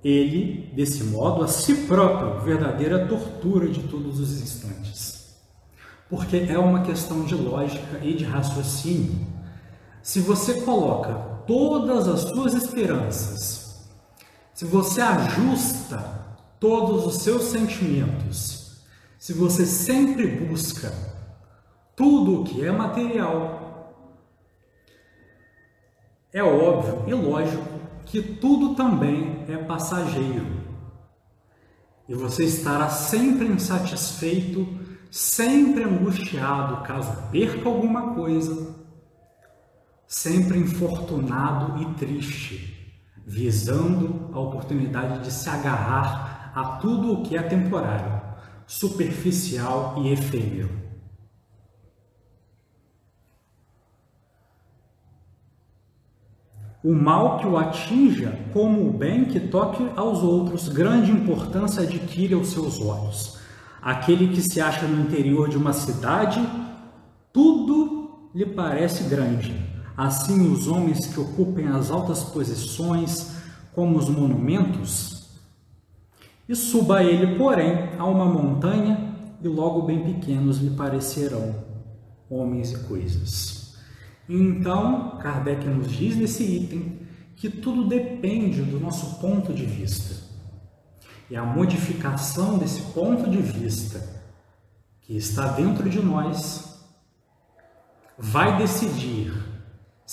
ele, 0.01 0.72
desse 0.74 1.03
modo, 1.03 1.44
a 1.44 1.48
si 1.48 1.75
próprio, 1.86 2.39
verdadeira 2.42 3.06
tortura 3.06 3.68
de 3.68 3.84
todos 3.84 4.20
os 4.20 4.42
instantes. 4.42 5.36
Porque 6.10 6.38
é 6.38 6.58
uma 6.58 6.84
questão 6.84 7.25
de 7.25 7.36
lógica 7.36 8.00
e 8.01 8.13
de 8.13 8.24
se 10.01 10.20
você 10.20 10.62
ajusta 15.02 16.24
todos 16.60 17.06
os 17.06 17.22
seus 17.22 17.44
sentimentos, 17.44 18.84
se 19.20 19.34
você 19.34 19.66
sempre 19.66 20.28
busca 20.28 20.94
tudo 21.96 22.42
o 22.42 22.44
que 22.44 22.66
é 22.66 22.72
material, 22.72 23.64
é 26.32 26.42
óbvio 26.42 27.04
e 27.08 27.14
lógico 27.14 27.80
que 28.06 28.22
tudo 28.22 28.76
também 28.76 29.46
é 29.48 29.58
passageiro. 29.58 30.64
E 32.08 32.16
você 32.16 32.46
estará 32.46 32.90
sempre 32.90 33.46
insatisfeito, 33.46 34.68
sempre 35.12 35.84
angustiado 35.84 36.84
caso 36.84 37.30
perca 37.32 37.70
alguma 37.70 38.14
coisa, 38.14 38.83
sempre 40.13 40.60
infortunado 40.60 41.82
e 41.82 41.86
triste, 41.96 43.01
visando 43.25 44.29
a 44.32 44.39
oportunidade 44.39 45.24
de 45.24 45.32
se 45.32 45.50
agarrar 45.50 46.51
a 46.53 46.77
tudo 46.77 47.13
o 47.13 47.24
que 47.24 47.36
é 47.36 47.41
temporário, 47.41 48.22
superficial 48.67 49.96
e 49.98 50.13
efêmero. 50.13 50.84
o 56.84 56.93
mal 56.93 57.39
que 57.39 57.48
o 57.48 57.58
atinja, 57.58 58.38
como 58.51 58.86
o 58.86 58.91
bem 58.91 59.24
que 59.24 59.39
toque 59.39 59.89
aos 59.96 60.22
outros, 60.22 60.67
grande 60.67 61.12
importância 61.12 61.84
adquire 61.84 62.34
aos 62.34 62.50
seus 62.50 62.82
olhos. 62.82 63.39
Aquele 63.82 64.36
que 64.36 64.41
se 64.41 64.60
acha 64.60 64.86
no 64.86 65.01
interior 65.01 65.48
de 65.48 65.55
uma 65.55 65.72
cidade, 65.72 66.46
tudo 67.32 68.29
lhe 68.36 68.46
parece 68.46 69.03
grande. 69.05 69.73
Assim, 69.96 70.52
os 70.52 70.68
homens 70.68 71.06
que 71.06 71.20
ocupem 71.20 71.68
as 71.68 71.92
altas 71.92 72.24
posições, 72.24 73.32
como 73.74 73.98
os 73.98 74.10
monumentos, 74.10 75.24
e 76.48 76.56
suba 76.56 77.04
ele, 77.04 77.38
porém, 77.38 77.90
a 77.98 78.06
uma 78.06 78.26
montanha, 78.26 79.16
e 79.42 79.48
logo 79.48 79.84
bem 79.84 80.04
pequenos 80.04 80.60
lhe 80.60 80.72
parecerão 80.72 81.56
homens 82.30 82.72
e 82.72 82.80
coisas. 82.86 83.76
Então, 84.28 85.18
Kardec 85.22 85.68
nos 85.68 85.92
diz 85.92 86.16
nesse 86.16 86.44
item 86.44 87.00
que 87.36 87.50
tudo 87.50 87.88
depende 87.88 88.62
do 88.62 88.80
nosso 88.80 89.20
ponto 89.20 89.54
de 89.54 89.66
vista. 89.66 90.16
E 91.30 91.36
a 91.36 91.44
modificação 91.44 92.58
desse 92.58 92.82
ponto 92.94 93.30
de 93.30 93.38
vista 93.38 94.02
que 95.02 95.16
está 95.18 95.48
dentro 95.48 95.90
de 95.90 96.00
nós 96.00 96.80
vai 98.18 98.58
decidir 98.58 99.52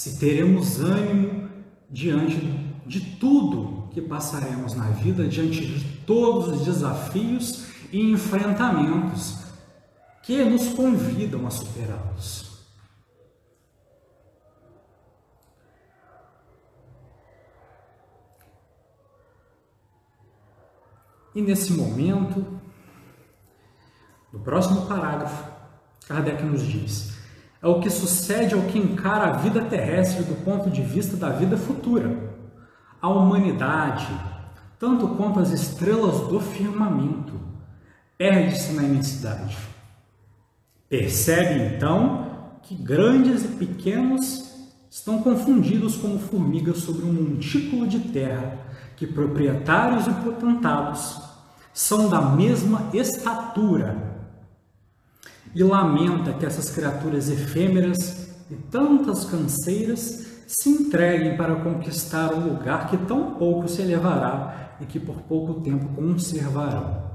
se 0.00 0.16
teremos 0.18 0.80
ânimo 0.80 1.50
diante 1.90 2.40
de 2.86 3.18
tudo 3.18 3.90
que 3.90 4.00
passaremos 4.00 4.74
na 4.74 4.88
vida, 4.88 5.28
diante 5.28 5.60
de 5.60 5.98
todos 6.06 6.48
os 6.48 6.64
desafios 6.64 7.66
e 7.92 8.10
enfrentamentos 8.10 9.44
que 10.22 10.42
nos 10.42 10.68
convidam 10.72 11.46
a 11.46 11.50
superá-los. 11.50 12.64
E 21.34 21.42
nesse 21.42 21.74
momento, 21.74 22.58
no 24.32 24.40
próximo 24.40 24.86
parágrafo, 24.86 25.44
Kardec 26.06 26.42
nos 26.42 26.62
diz: 26.62 27.19
é 27.62 27.68
o 27.68 27.80
que 27.80 27.90
sucede 27.90 28.54
ao 28.54 28.62
que 28.62 28.78
encara 28.78 29.26
a 29.26 29.32
vida 29.32 29.62
terrestre 29.62 30.24
do 30.24 30.34
ponto 30.44 30.70
de 30.70 30.80
vista 30.82 31.16
da 31.16 31.28
vida 31.30 31.56
futura. 31.56 32.30
A 33.00 33.08
humanidade, 33.08 34.08
tanto 34.78 35.08
quanto 35.08 35.40
as 35.40 35.50
estrelas 35.50 36.26
do 36.28 36.40
firmamento, 36.40 37.34
perde-se 38.16 38.72
na 38.72 38.82
imensidade. 38.82 39.56
Percebe 40.88 41.76
então 41.76 42.58
que 42.62 42.74
grandes 42.74 43.44
e 43.44 43.48
pequenos 43.48 44.50
estão 44.90 45.22
confundidos 45.22 45.96
como 45.96 46.18
formigas 46.18 46.78
sobre 46.78 47.04
um 47.04 47.12
montículo 47.12 47.86
de 47.86 48.00
terra 48.00 48.58
que 48.96 49.06
proprietários 49.06 50.06
e 50.06 50.12
potentados 50.12 51.20
são 51.72 52.08
da 52.08 52.20
mesma 52.20 52.90
estatura. 52.92 54.09
E 55.54 55.62
lamenta 55.62 56.32
que 56.32 56.46
essas 56.46 56.70
criaturas 56.70 57.28
efêmeras 57.28 58.28
e 58.50 58.54
tantas 58.54 59.24
canseiras 59.24 60.26
se 60.46 60.68
entreguem 60.68 61.36
para 61.36 61.56
conquistar 61.56 62.34
um 62.34 62.48
lugar 62.48 62.88
que 62.88 62.96
tão 62.96 63.34
pouco 63.34 63.68
se 63.68 63.82
elevará 63.82 64.76
e 64.80 64.86
que 64.86 64.98
por 64.98 65.22
pouco 65.22 65.60
tempo 65.60 65.94
conservarão. 65.94 67.10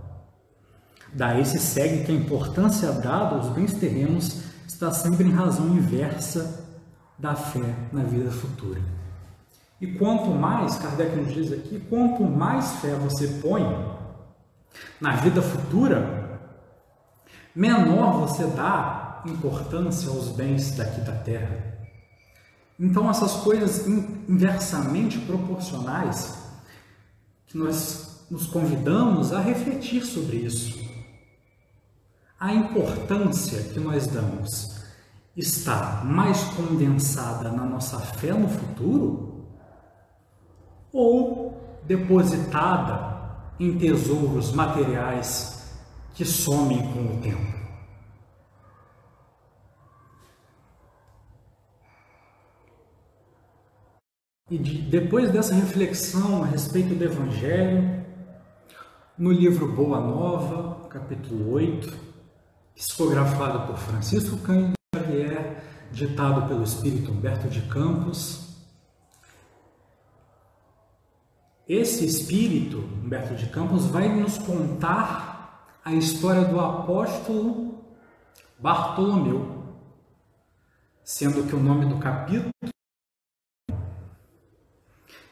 Daí 1.13 1.45
se 1.45 1.59
segue 1.59 2.03
que 2.03 2.11
a 2.11 2.15
importância 2.15 2.91
dada 2.91 3.35
aos 3.35 3.49
bens 3.49 3.73
terrenos 3.73 4.41
está 4.67 4.91
sempre 4.91 5.27
em 5.27 5.31
razão 5.31 5.67
inversa 5.67 6.65
da 7.17 7.35
fé 7.35 7.73
na 7.91 8.03
vida 8.03 8.29
futura. 8.31 8.81
E 9.79 9.87
quanto 9.87 10.27
mais, 10.27 10.77
Kardec 10.77 11.15
nos 11.15 11.33
diz 11.33 11.51
aqui, 11.51 11.79
quanto 11.89 12.23
mais 12.23 12.73
fé 12.77 12.95
você 12.95 13.27
põe 13.41 13.63
na 14.99 15.15
vida 15.17 15.41
futura, 15.41 16.14
menor 17.55 18.19
você 18.19 18.45
dá 18.47 19.21
importância 19.25 20.09
aos 20.09 20.29
bens 20.29 20.75
daqui 20.75 21.01
da 21.01 21.13
terra. 21.13 21.75
Então, 22.79 23.09
essas 23.09 23.35
coisas 23.35 23.87
inversamente 23.87 25.17
proporcionais, 25.19 26.37
que 27.47 27.57
nós 27.57 28.25
nos 28.29 28.47
convidamos 28.47 29.31
a 29.31 29.39
refletir 29.39 30.05
sobre 30.05 30.37
isso. 30.37 30.77
A 32.37 32.53
importância 32.53 33.63
que 33.73 33.79
nós 33.79 34.07
damos 34.07 34.75
está 35.37 36.01
mais 36.03 36.43
condensada 36.55 37.49
na 37.49 37.63
nossa 37.63 37.99
fé 37.99 38.33
no 38.33 38.49
futuro 38.49 39.47
ou 40.91 41.81
depositada 41.85 43.15
em 43.59 43.77
tesouros 43.77 44.51
materiais 44.51 45.64
que 46.15 46.23
somem 46.23 46.81
com 46.93 47.17
o 47.17 47.21
tempo. 47.21 47.65
E 54.49 54.57
de, 54.57 54.81
depois 54.83 55.31
dessa 55.31 55.53
reflexão 55.53 56.43
a 56.43 56.45
respeito 56.45 56.95
do 56.95 57.03
Evangelho, 57.03 58.05
no 59.17 59.31
livro 59.31 59.71
Boa 59.73 59.99
Nova, 59.99 60.87
capítulo 60.87 61.51
8, 61.51 61.93
psicografado 62.75 63.67
por 63.67 63.77
Francisco 63.77 64.37
Cândido 64.37 64.73
Xavier, 64.95 65.63
ditado 65.91 66.47
pelo 66.47 66.63
Espírito 66.63 67.11
Humberto 67.11 67.49
de 67.49 67.61
Campos, 67.63 68.45
Esse 71.67 72.05
espírito, 72.05 72.77
Humberto 72.77 73.33
de 73.33 73.47
Campos, 73.47 73.87
vai 73.87 74.07
nos 74.07 74.37
contar 74.37 75.34
a 75.85 75.93
história 75.93 76.43
do 76.45 76.59
apóstolo 76.59 77.85
Bartolomeu, 78.57 79.75
sendo 81.03 81.47
que 81.47 81.55
o 81.55 81.59
nome 81.59 81.85
do 81.85 81.99
capítulo 81.99 82.49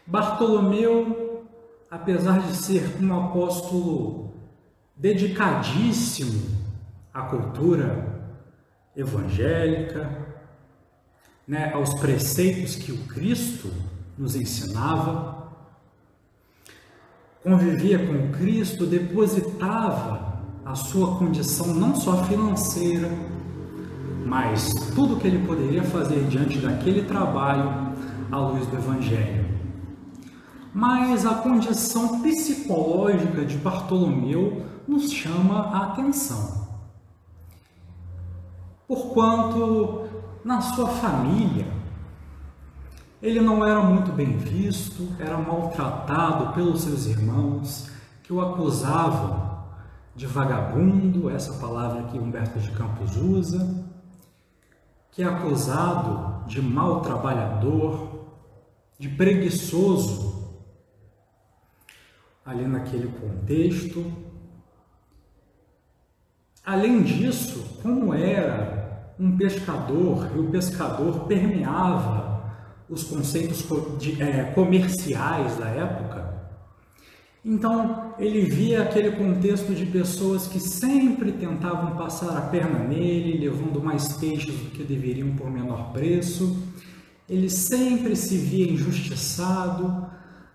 Bartolomeu, 0.06 1.48
apesar 1.90 2.40
de 2.42 2.56
ser 2.56 2.84
um 3.02 3.20
apóstolo 3.20 4.32
dedicadíssimo 4.96 6.56
à 7.12 7.24
cultura 7.24 8.38
evangélica, 8.96 10.38
né, 11.48 11.74
aos 11.74 11.96
preceitos 11.96 12.76
que 12.76 12.92
o 12.92 13.08
Cristo 13.08 13.72
nos 14.16 14.36
ensinava, 14.36 15.52
convivia 17.42 18.06
com 18.06 18.32
Cristo, 18.32 18.86
depositava 18.86 20.33
a 20.66 20.76
sua 20.76 21.16
condição 21.18 21.68
não 21.68 21.96
só 21.96 22.24
financeira, 22.24 23.10
mas 24.26 24.74
tudo 24.96 25.18
que 25.18 25.28
ele 25.28 25.46
poderia 25.46 25.84
fazer 25.84 26.26
diante 26.28 26.58
daquele 26.60 27.04
trabalho 27.04 27.94
à 28.32 28.38
luz 28.38 28.66
do 28.68 28.78
Evangelho. 28.78 29.46
Mas 30.74 31.26
a 31.26 31.36
condição 31.36 32.22
psicológica 32.22 33.46
de 33.46 33.58
Bartolomeu 33.58 34.66
nos 34.88 35.12
chama 35.12 35.68
a 35.68 35.86
atenção. 35.88 36.64
Porquanto 38.88 40.08
na 40.44 40.62
sua 40.62 40.88
família 40.88 41.68
ele 43.22 43.40
não 43.40 43.66
era 43.66 43.82
muito 43.82 44.12
bem 44.12 44.38
visto, 44.38 45.08
era 45.18 45.38
maltratado 45.38 46.54
pelos 46.54 46.82
seus 46.82 47.06
irmãos, 47.06 47.90
que 48.22 48.34
o 48.34 48.42
acusavam 48.42 49.53
de 50.16 50.28
vagabundo, 50.28 51.30
essa 51.30 51.54
palavra 51.54 52.04
que 52.04 52.20
Humberto 52.20 52.60
de 52.60 52.72
Campos 52.72 53.18
usa, 53.18 53.84
que 55.12 55.24
é 55.24 55.26
acusado 55.26 56.48
de 56.48 56.62
mau 56.62 57.02
trabalhador, 57.02 58.14
de 58.98 59.10
preguiçoso. 59.10 60.34
ali 62.46 62.68
naquele 62.68 63.08
contexto. 63.08 64.06
Além 66.66 67.02
disso, 67.02 67.80
como 67.82 68.14
era 68.14 69.14
um 69.18 69.38
pescador 69.38 70.30
e 70.36 70.40
o 70.40 70.50
pescador 70.50 71.26
permeava 71.26 72.54
os 72.90 73.04
conceitos 73.06 73.66
é, 74.20 74.44
comerciais 74.54 75.56
da 75.56 75.68
época, 75.68 76.33
então 77.46 78.16
ele 78.18 78.46
via 78.46 78.84
aquele 78.84 79.12
contexto 79.12 79.74
de 79.74 79.86
pessoas 79.86 80.48
que 80.48 80.60
sempre 80.60 81.34
tentavam 81.34 81.98
passar 81.98 82.38
a 82.38 82.42
perna 82.42 82.80
nele, 82.80 83.38
levando 83.38 83.84
mais 83.84 84.14
peixes 84.14 84.56
do 84.56 84.72
que 84.72 84.84
deveriam 84.84 85.36
por 85.36 85.52
menor 85.52 85.92
preço. 85.92 86.72
Ele 87.28 87.50
sempre 87.50 88.16
se 88.16 88.38
via 88.38 88.72
injustiçado, 88.72 90.06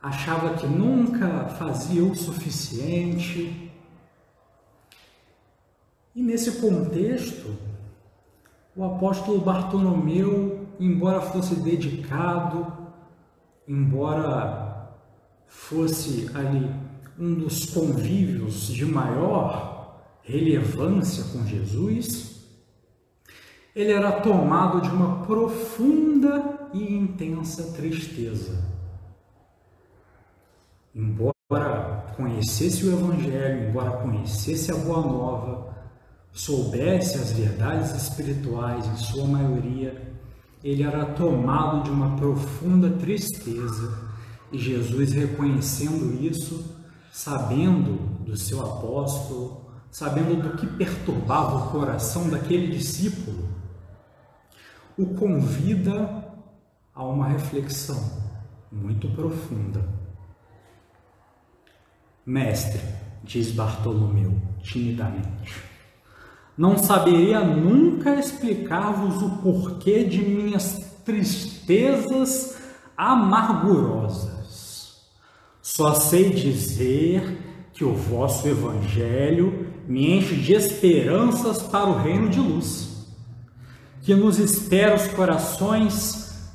achava 0.03 0.55
que 0.55 0.67
nunca 0.67 1.49
fazia 1.59 2.03
o 2.03 2.17
suficiente. 2.17 3.71
E 6.15 6.23
nesse 6.23 6.53
contexto, 6.53 7.55
o 8.75 8.83
apóstolo 8.83 9.41
Bartolomeu, 9.41 10.67
embora 10.81 11.21
fosse 11.21 11.55
dedicado, 11.57 12.67
embora 13.67 14.68
fosse 15.49 16.31
ali 16.35 16.71
um 17.19 17.35
dos 17.35 17.67
convívios 17.67 18.69
de 18.69 18.85
maior 18.85 20.05
relevância 20.23 21.25
com 21.33 21.45
Jesus, 21.47 22.39
ele 23.75 23.93
era 23.93 24.21
tomado 24.21 24.81
de 24.81 24.89
uma 24.91 25.25
profunda 25.25 26.69
e 26.73 26.95
intensa 26.95 27.73
tristeza. 27.73 28.63
Embora 30.95 32.07
conhecesse 32.17 32.87
o 32.87 32.93
Evangelho, 32.93 33.69
embora 33.69 34.03
conhecesse 34.03 34.71
a 34.71 34.77
Boa 34.77 35.01
Nova, 35.01 35.77
soubesse 36.33 37.17
as 37.17 37.33
verdades 37.33 37.95
espirituais 37.95 38.87
em 38.87 38.97
sua 38.97 39.25
maioria, 39.25 40.13
ele 40.63 40.83
era 40.83 41.07
tomado 41.07 41.85
de 41.85 41.91
uma 41.91 42.17
profunda 42.17 42.91
tristeza 42.91 44.08
e 44.51 44.59
Jesus, 44.59 45.13
reconhecendo 45.13 46.23
isso, 46.25 46.77
sabendo 47.13 48.25
do 48.25 48.37
seu 48.37 48.61
apóstolo, 48.61 49.67
sabendo 49.91 50.43
do 50.43 50.57
que 50.57 50.67
perturbava 50.67 51.57
o 51.57 51.71
coração 51.71 52.29
daquele 52.29 52.69
discípulo, 52.69 53.49
o 54.97 55.15
convida 55.15 56.25
a 56.95 57.05
uma 57.05 57.29
reflexão 57.29 58.01
muito 58.73 59.09
profunda. 59.11 59.85
Mestre, 62.25 62.81
diz 63.23 63.53
Bartolomeu 63.53 64.35
timidamente, 64.63 65.63
não 66.57 66.77
saberia 66.77 67.41
nunca 67.41 68.15
explicar-vos 68.17 69.23
o 69.23 69.31
porquê 69.39 70.05
de 70.05 70.21
minhas 70.23 71.01
tristezas 71.05 72.59
amargurosas 72.97 74.38
só 75.69 75.93
sei 75.93 76.31
dizer 76.31 77.69
que 77.75 77.85
o 77.85 77.93
vosso 77.93 78.49
Evangelho 78.49 79.67
me 79.87 80.17
enche 80.17 80.35
de 80.35 80.55
esperanças 80.55 81.63
para 81.63 81.91
o 81.91 81.99
reino 81.99 82.31
de 82.31 82.41
luz, 82.41 83.07
que 84.01 84.15
nos 84.15 84.39
espera 84.39 84.97
os 84.97 85.07
corações 85.09 86.51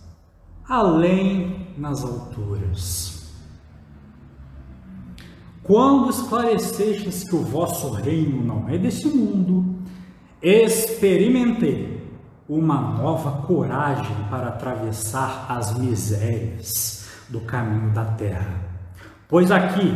além 0.68 1.68
nas 1.78 2.04
alturas. 2.04 3.32
Quando 5.62 6.10
esclarecestes 6.10 7.24
que 7.24 7.36
o 7.36 7.44
vosso 7.44 7.92
reino 7.92 8.44
não 8.44 8.68
é 8.68 8.80
desse 8.80 9.08
mundo, 9.08 9.76
experimentei 10.42 12.04
uma 12.50 12.82
nova 12.82 13.44
coragem 13.44 14.16
para 14.32 14.48
atravessar 14.48 15.46
as 15.48 15.78
misérias 15.78 17.06
do 17.30 17.42
caminho 17.42 17.94
da 17.94 18.06
terra 18.06 18.73
Pois 19.28 19.52
aqui 19.52 19.96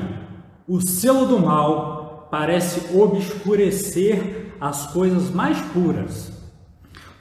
o 0.68 0.82
selo 0.82 1.26
do 1.26 1.40
mal 1.40 2.28
parece 2.30 2.96
obscurecer 2.96 4.56
as 4.60 4.88
coisas 4.88 5.30
mais 5.30 5.60
puras. 5.74 6.32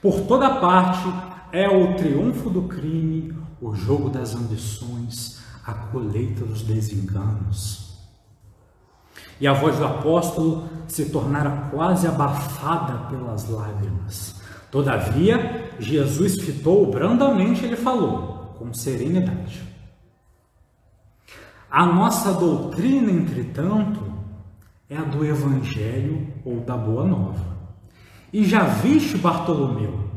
Por 0.01 0.21
toda 0.21 0.55
parte 0.55 1.07
é 1.51 1.67
o 1.67 1.95
triunfo 1.95 2.49
do 2.49 2.63
crime, 2.63 3.35
o 3.61 3.73
jogo 3.73 4.09
das 4.09 4.35
ambições, 4.35 5.39
a 5.65 5.73
colheita 5.73 6.45
dos 6.45 6.61
desenganos. 6.61 7.87
E 9.39 9.47
a 9.47 9.53
voz 9.53 9.77
do 9.77 9.85
apóstolo 9.85 10.67
se 10.87 11.05
tornara 11.05 11.69
quase 11.71 12.07
abafada 12.07 13.07
pelas 13.09 13.47
lágrimas. 13.49 14.35
Todavia, 14.71 15.71
Jesus 15.79 16.41
fitou 16.41 16.89
brandamente, 16.89 17.63
ele 17.63 17.75
falou, 17.75 18.55
com 18.57 18.73
serenidade. 18.73 19.76
A 21.69 21.85
nossa 21.85 22.33
doutrina, 22.33 23.11
entretanto, 23.11 24.01
é 24.89 24.97
a 24.97 25.03
do 25.03 25.25
Evangelho 25.25 26.27
ou 26.45 26.61
da 26.61 26.77
Boa 26.77 27.05
Nova. 27.05 27.57
E 28.31 28.43
já 28.45 28.63
viste, 28.63 29.17
Bartolomeu, 29.17 30.07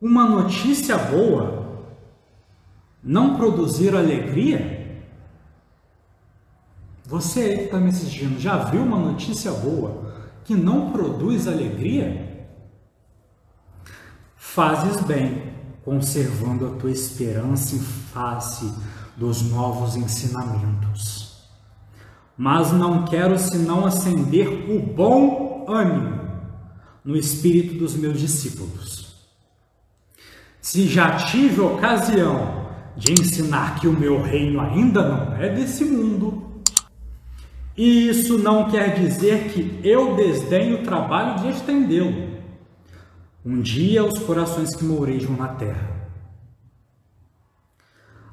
uma 0.00 0.28
notícia 0.28 0.98
boa 0.98 1.66
não 3.02 3.36
produzir 3.36 3.94
alegria? 3.94 5.00
Você 7.04 7.40
aí 7.40 7.58
que 7.58 7.64
está 7.64 7.78
me 7.78 7.88
assistindo, 7.90 8.40
já 8.40 8.64
viu 8.64 8.82
uma 8.82 8.98
notícia 8.98 9.52
boa 9.52 10.12
que 10.44 10.56
não 10.56 10.90
produz 10.90 11.46
alegria? 11.46 12.48
Fazes 14.36 15.00
bem, 15.04 15.52
conservando 15.84 16.66
a 16.66 16.70
tua 16.70 16.90
esperança 16.90 17.76
em 17.76 17.80
face 17.80 18.74
dos 19.16 19.42
novos 19.42 19.96
ensinamentos. 19.96 21.26
Mas 22.36 22.70
não 22.70 23.04
quero 23.04 23.38
senão 23.38 23.86
acender 23.86 24.70
o 24.70 24.78
bom 24.78 25.64
ânimo 25.68 26.20
no 27.04 27.16
espírito 27.16 27.78
dos 27.78 27.96
meus 27.96 28.20
discípulos. 28.20 29.06
Se 30.60 30.86
já 30.86 31.16
tive 31.16 31.60
ocasião 31.60 32.66
de 32.96 33.12
ensinar 33.12 33.80
que 33.80 33.86
o 33.86 33.92
meu 33.92 34.20
reino 34.20 34.60
ainda 34.60 35.08
não 35.08 35.36
é 35.36 35.48
desse 35.48 35.84
mundo, 35.84 36.62
e 37.76 38.08
isso 38.08 38.38
não 38.38 38.70
quer 38.70 38.94
dizer 38.98 39.50
que 39.52 39.80
eu 39.84 40.16
desdenho 40.16 40.80
o 40.80 40.82
trabalho 40.82 41.40
de 41.42 41.50
estendê-lo. 41.50 42.36
Um 43.44 43.60
dia 43.60 44.04
os 44.04 44.18
corações 44.20 44.74
que 44.74 44.84
mourejam 44.84 45.36
na 45.36 45.48
terra 45.48 45.95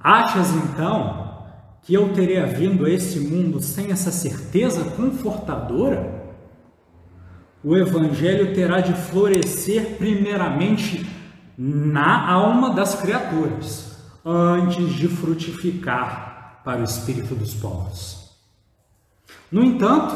Achas 0.04 0.52
então 0.52 1.46
que 1.82 1.94
eu 1.94 2.12
teria 2.14 2.46
vindo 2.46 2.86
a 2.86 2.90
esse 2.90 3.22
mundo 3.22 3.62
sem 3.62 3.90
essa 3.90 4.12
certeza 4.12 4.84
confortadora? 4.84 6.22
O 7.64 7.78
Evangelho 7.78 8.54
terá 8.54 8.82
de 8.82 8.94
florescer 8.94 9.96
primeiramente 9.98 11.10
na 11.58 12.30
alma 12.30 12.72
das 12.72 12.96
criaturas, 12.96 13.98
antes 14.26 14.90
de 14.94 15.08
frutificar 15.08 16.60
para 16.66 16.82
o 16.82 16.84
espírito 16.84 17.34
dos 17.34 17.54
povos. 17.54 18.30
No 19.50 19.64
entanto, 19.64 20.16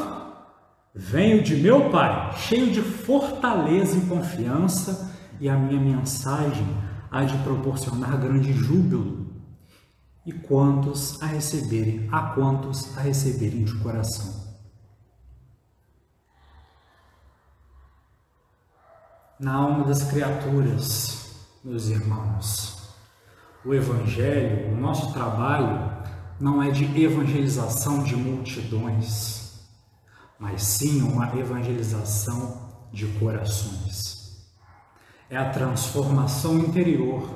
venho 0.93 1.41
de 1.41 1.55
meu 1.55 1.89
Pai, 1.89 2.33
cheio 2.35 2.71
de 2.71 2.81
fortaleza 2.81 3.97
e 3.97 4.01
confiança, 4.01 5.15
e 5.39 5.47
a 5.47 5.55
minha 5.55 5.79
mensagem 5.79 6.67
há 7.09 7.23
de 7.23 7.37
proporcionar 7.37 8.17
grande 8.17 8.51
júbilo 8.51 9.26
e 10.27 10.33
quantos 10.33 11.23
a 11.23 11.25
receberem, 11.25 12.09
a 12.11 12.33
quantos 12.33 12.97
a 12.97 12.99
receberem 12.99 13.63
de 13.63 13.73
coração. 13.75 14.45
Na 19.39 19.53
alma 19.53 19.85
das 19.85 20.03
criaturas, 20.03 21.47
meus 21.63 21.87
irmãos, 21.87 22.91
o 23.63 23.73
Evangelho, 23.73 24.73
o 24.73 24.75
nosso 24.75 25.13
trabalho, 25.13 25.95
não 26.37 26.61
é 26.61 26.71
de 26.71 27.01
evangelização 27.01 28.03
de 28.03 28.17
multidões, 28.17 29.65
mas 30.37 30.61
sim 30.61 31.03
uma 31.03 31.39
evangelização 31.39 32.69
de 32.91 33.07
corações. 33.17 34.45
É 35.29 35.37
a 35.37 35.51
transformação 35.51 36.59
interior, 36.59 37.29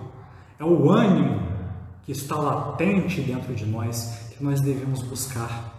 é 0.59 0.65
o 0.65 0.91
ânimo 0.91 1.50
que 2.05 2.11
está 2.11 2.35
latente 2.35 3.21
dentro 3.21 3.53
de 3.53 3.65
nós, 3.65 4.29
que 4.31 4.43
nós 4.43 4.61
devemos 4.61 5.01
buscar. 5.03 5.71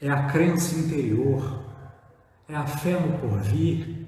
É 0.00 0.10
a 0.10 0.26
crença 0.26 0.74
interior, 0.74 1.64
é 2.48 2.54
a 2.54 2.66
fé 2.66 2.98
no 2.98 3.18
porvir. 3.18 4.06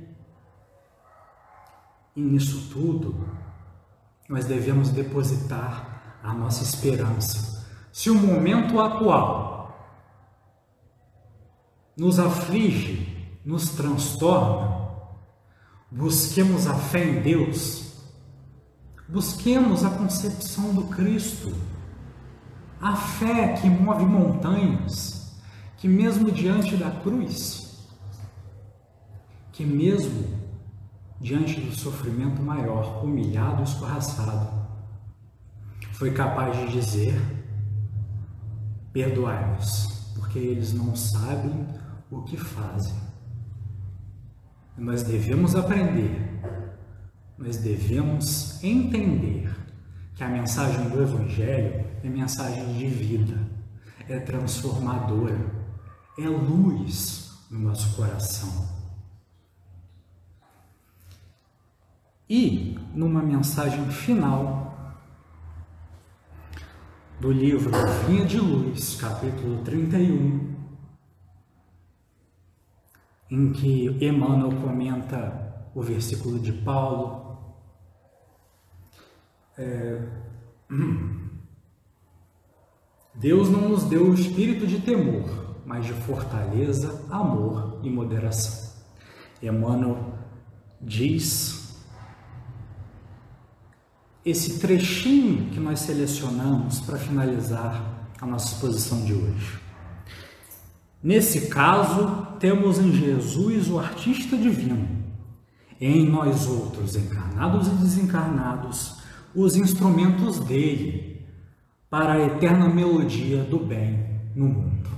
E 2.14 2.20
nisso 2.20 2.70
tudo, 2.72 3.28
nós 4.28 4.44
devemos 4.44 4.90
depositar 4.90 6.18
a 6.22 6.32
nossa 6.32 6.62
esperança 6.62 7.56
se 7.96 8.10
o 8.10 8.14
momento 8.14 8.78
atual 8.78 9.74
nos 11.96 12.18
aflige, 12.18 13.26
nos 13.42 13.70
transtorna, 13.70 14.90
busquemos 15.90 16.66
a 16.66 16.74
fé 16.74 17.02
em 17.02 17.22
Deus, 17.22 17.85
busquemos 19.08 19.84
a 19.84 19.90
concepção 19.90 20.74
do 20.74 20.84
Cristo, 20.84 21.52
a 22.80 22.94
fé 22.96 23.54
que 23.54 23.68
move 23.68 24.04
montanhas, 24.04 25.36
que 25.76 25.88
mesmo 25.88 26.30
diante 26.30 26.76
da 26.76 26.90
cruz, 26.90 27.88
que 29.52 29.64
mesmo 29.64 30.36
diante 31.20 31.60
do 31.60 31.74
sofrimento 31.74 32.42
maior, 32.42 33.04
humilhado 33.04 33.62
e 33.62 33.64
escorraçado, 33.64 34.66
foi 35.92 36.12
capaz 36.12 36.56
de 36.58 36.72
dizer 36.72 37.36
Perdoai-nos, 38.96 40.14
porque 40.14 40.38
eles 40.38 40.72
não 40.72 40.96
sabem 40.96 41.66
o 42.10 42.22
que 42.22 42.34
fazem. 42.34 42.96
Nós 44.74 45.02
devemos 45.02 45.54
aprender, 45.54 46.25
nós 47.38 47.58
devemos 47.58 48.62
entender 48.62 49.54
que 50.14 50.24
a 50.24 50.28
mensagem 50.28 50.88
do 50.88 51.02
Evangelho 51.02 51.84
é 52.02 52.08
mensagem 52.08 52.72
de 52.74 52.86
vida, 52.86 53.38
é 54.08 54.18
transformadora, 54.18 55.38
é 56.18 56.28
luz 56.28 57.32
no 57.50 57.58
nosso 57.60 57.94
coração. 57.94 58.76
E, 62.28 62.76
numa 62.94 63.22
mensagem 63.22 63.88
final, 63.90 64.66
do 67.20 67.30
livro 67.30 67.70
Vinha 68.06 68.26
de 68.26 68.38
Luz, 68.38 68.96
capítulo 69.00 69.62
31, 69.62 70.54
em 73.30 73.52
que 73.52 73.86
Emmanuel 74.04 74.60
comenta 74.60 75.46
o 75.74 75.82
versículo 75.82 76.38
de 76.38 76.52
Paulo. 76.52 77.25
É, 79.58 80.02
Deus 83.14 83.48
não 83.48 83.68
nos 83.68 83.84
deu 83.84 84.10
o 84.10 84.14
espírito 84.14 84.66
de 84.66 84.80
temor, 84.80 85.56
mas 85.64 85.86
de 85.86 85.92
fortaleza, 85.92 87.04
amor 87.10 87.80
e 87.82 87.90
moderação. 87.90 88.66
Emmanuel 89.42 90.14
diz 90.80 91.76
esse 94.24 94.58
trechinho 94.58 95.50
que 95.50 95.60
nós 95.60 95.80
selecionamos 95.80 96.80
para 96.80 96.98
finalizar 96.98 98.08
a 98.20 98.26
nossa 98.26 98.54
exposição 98.54 99.04
de 99.04 99.14
hoje. 99.14 99.60
Nesse 101.02 101.48
caso, 101.48 102.26
temos 102.40 102.78
em 102.78 102.92
Jesus 102.92 103.68
o 103.68 103.78
artista 103.78 104.36
divino, 104.36 104.88
em 105.80 106.08
nós 106.08 106.46
outros, 106.48 106.96
encarnados 106.96 107.68
e 107.68 107.70
desencarnados, 107.70 108.96
os 109.36 109.54
instrumentos 109.54 110.40
dele 110.40 111.22
para 111.90 112.14
a 112.14 112.26
eterna 112.26 112.68
melodia 112.70 113.44
do 113.44 113.58
bem 113.58 114.06
no 114.34 114.46
mundo. 114.46 114.88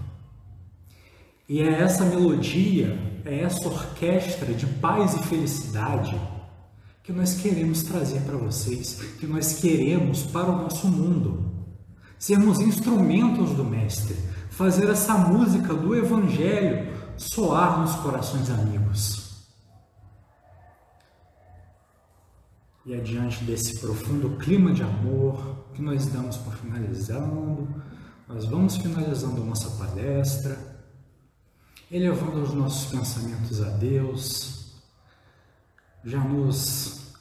E 1.49 1.61
é 1.61 1.81
essa 1.81 2.05
melodia, 2.05 2.97
é 3.25 3.41
essa 3.41 3.67
orquestra 3.69 4.55
de 4.55 4.67
paz 4.67 5.15
e 5.15 5.23
felicidade 5.25 6.19
que 7.03 7.13
nós 7.13 7.35
queremos 7.41 7.83
trazer 7.83 8.21
para 8.21 8.37
vocês, 8.37 9.01
que 9.19 9.27
nós 9.27 9.55
queremos 9.55 10.23
para 10.25 10.51
o 10.51 10.59
nosso 10.59 10.87
mundo. 10.87 11.53
Sermos 12.19 12.61
instrumentos 12.61 13.51
do 13.51 13.65
Mestre, 13.65 14.17
fazer 14.51 14.89
essa 14.89 15.15
música 15.15 15.75
do 15.75 15.97
Evangelho 15.97 16.87
soar 17.17 17.81
nos 17.81 17.95
corações 17.97 18.49
amigos. 18.51 19.18
E 22.89 22.95
é 22.95 23.01
diante 23.01 23.45
desse 23.45 23.81
profundo 23.81 24.39
clima 24.39 24.73
de 24.73 24.83
amor 24.83 25.67
que 25.75 25.83
nós 25.83 26.07
damos 26.07 26.39
por 26.39 26.57
finalizando, 26.57 27.69
nós 28.27 28.47
vamos 28.47 28.79
finalizando 28.79 29.45
nossa 29.45 29.69
palestra, 29.73 30.59
elevando 31.91 32.41
os 32.41 32.55
nossos 32.55 32.91
pensamentos 32.91 33.61
a 33.61 33.69
Deus, 33.69 34.73
já 36.03 36.19
nos 36.25 37.13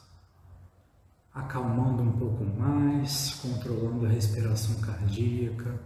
acalmando 1.33 2.01
um 2.01 2.13
pouco 2.13 2.45
mais, 2.45 3.31
controlando 3.41 4.05
a 4.05 4.09
respiração 4.09 4.73
cardíaca, 4.75 5.81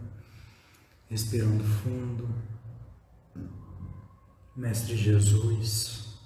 respirando 1.10 1.64
fundo. 1.64 2.28
Mestre 4.54 4.96
Jesus, 4.96 6.20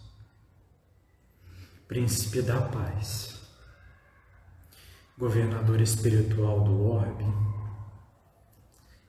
Príncipe 1.88 2.42
da 2.42 2.60
Paz, 2.60 3.35
Governador 5.18 5.80
espiritual 5.80 6.60
do 6.60 6.90
orbe, 6.90 7.24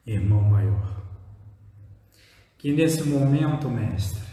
Irmão 0.06 0.42
Maior, 0.42 1.02
que 2.58 2.72
nesse 2.72 3.04
momento, 3.04 3.70
Mestre, 3.70 4.24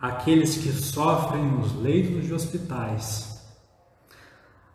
aqueles 0.00 0.56
que 0.56 0.72
sofrem 0.72 1.44
nos 1.44 1.76
leitos 1.76 2.26
de 2.26 2.34
hospitais, 2.34 3.40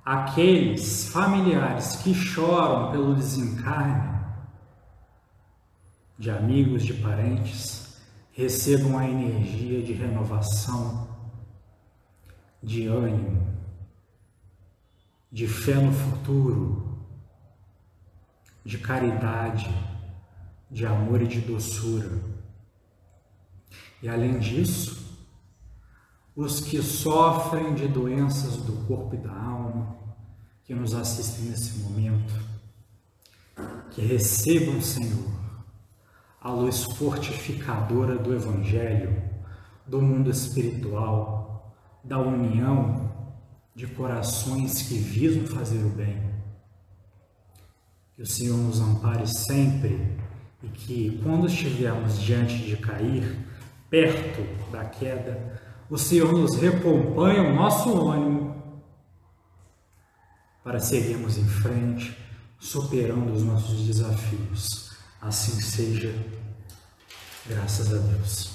aqueles 0.06 1.10
familiares 1.10 1.98
que 1.98 2.14
choram 2.14 2.90
pelo 2.90 3.14
desencarne 3.14 4.24
de 6.18 6.32
amigos, 6.32 6.86
de 6.86 6.94
parentes, 6.94 8.02
recebam 8.32 8.98
a 8.98 9.06
energia 9.06 9.84
de 9.84 9.92
renovação, 9.92 11.10
de 12.62 12.88
ânimo, 12.88 13.53
de 15.34 15.48
fé 15.48 15.74
no 15.74 15.92
futuro, 15.92 16.96
de 18.64 18.78
caridade, 18.78 19.68
de 20.70 20.86
amor 20.86 21.24
e 21.24 21.28
de 21.28 21.42
doçura. 21.42 22.22
E 24.00 24.08
além 24.08 24.38
disso, 24.38 25.18
os 26.36 26.60
que 26.60 26.84
sofrem 26.84 27.74
de 27.74 27.88
doenças 27.88 28.58
do 28.58 28.86
corpo 28.86 29.16
e 29.16 29.18
da 29.18 29.34
alma, 29.34 29.98
que 30.66 30.76
nos 30.76 30.94
assistem 30.94 31.46
nesse 31.46 31.80
momento, 31.80 32.36
que 33.90 34.02
recebam, 34.02 34.80
Senhor, 34.80 35.34
a 36.40 36.52
luz 36.52 36.84
fortificadora 36.84 38.20
do 38.20 38.36
Evangelho, 38.36 39.20
do 39.88 40.00
mundo 40.00 40.30
espiritual, 40.30 41.76
da 42.04 42.20
união 42.20 43.13
de 43.76 43.88
corações 43.88 44.84
que 44.84 44.96
visam 44.96 45.46
fazer 45.48 45.84
o 45.84 45.90
bem. 45.90 46.22
Que 48.16 48.22
o 48.22 48.28
Senhor 48.28 48.58
nos 48.58 48.80
ampare 48.80 49.26
sempre 49.28 50.18
e 50.62 50.68
que, 50.68 51.20
quando 51.24 51.48
estivermos 51.48 52.20
diante 52.22 52.58
de 52.58 52.78
cair, 52.78 53.38
perto 53.90 54.72
da 54.72 54.86
queda, 54.86 55.62
o 55.90 55.98
Senhor 55.98 56.32
nos 56.32 56.56
recompanha 56.56 57.44
o 57.44 57.56
nosso 57.56 58.10
ânimo 58.10 58.54
para 60.64 60.80
seguirmos 60.80 61.38
em 61.38 61.46
frente, 61.46 62.18
superando 62.60 63.34
os 63.34 63.44
nossos 63.44 63.86
desafios. 63.86 64.94
Assim 65.22 65.60
seja, 65.60 66.14
graças 67.48 67.94
a 67.94 67.98
Deus. 67.98 68.53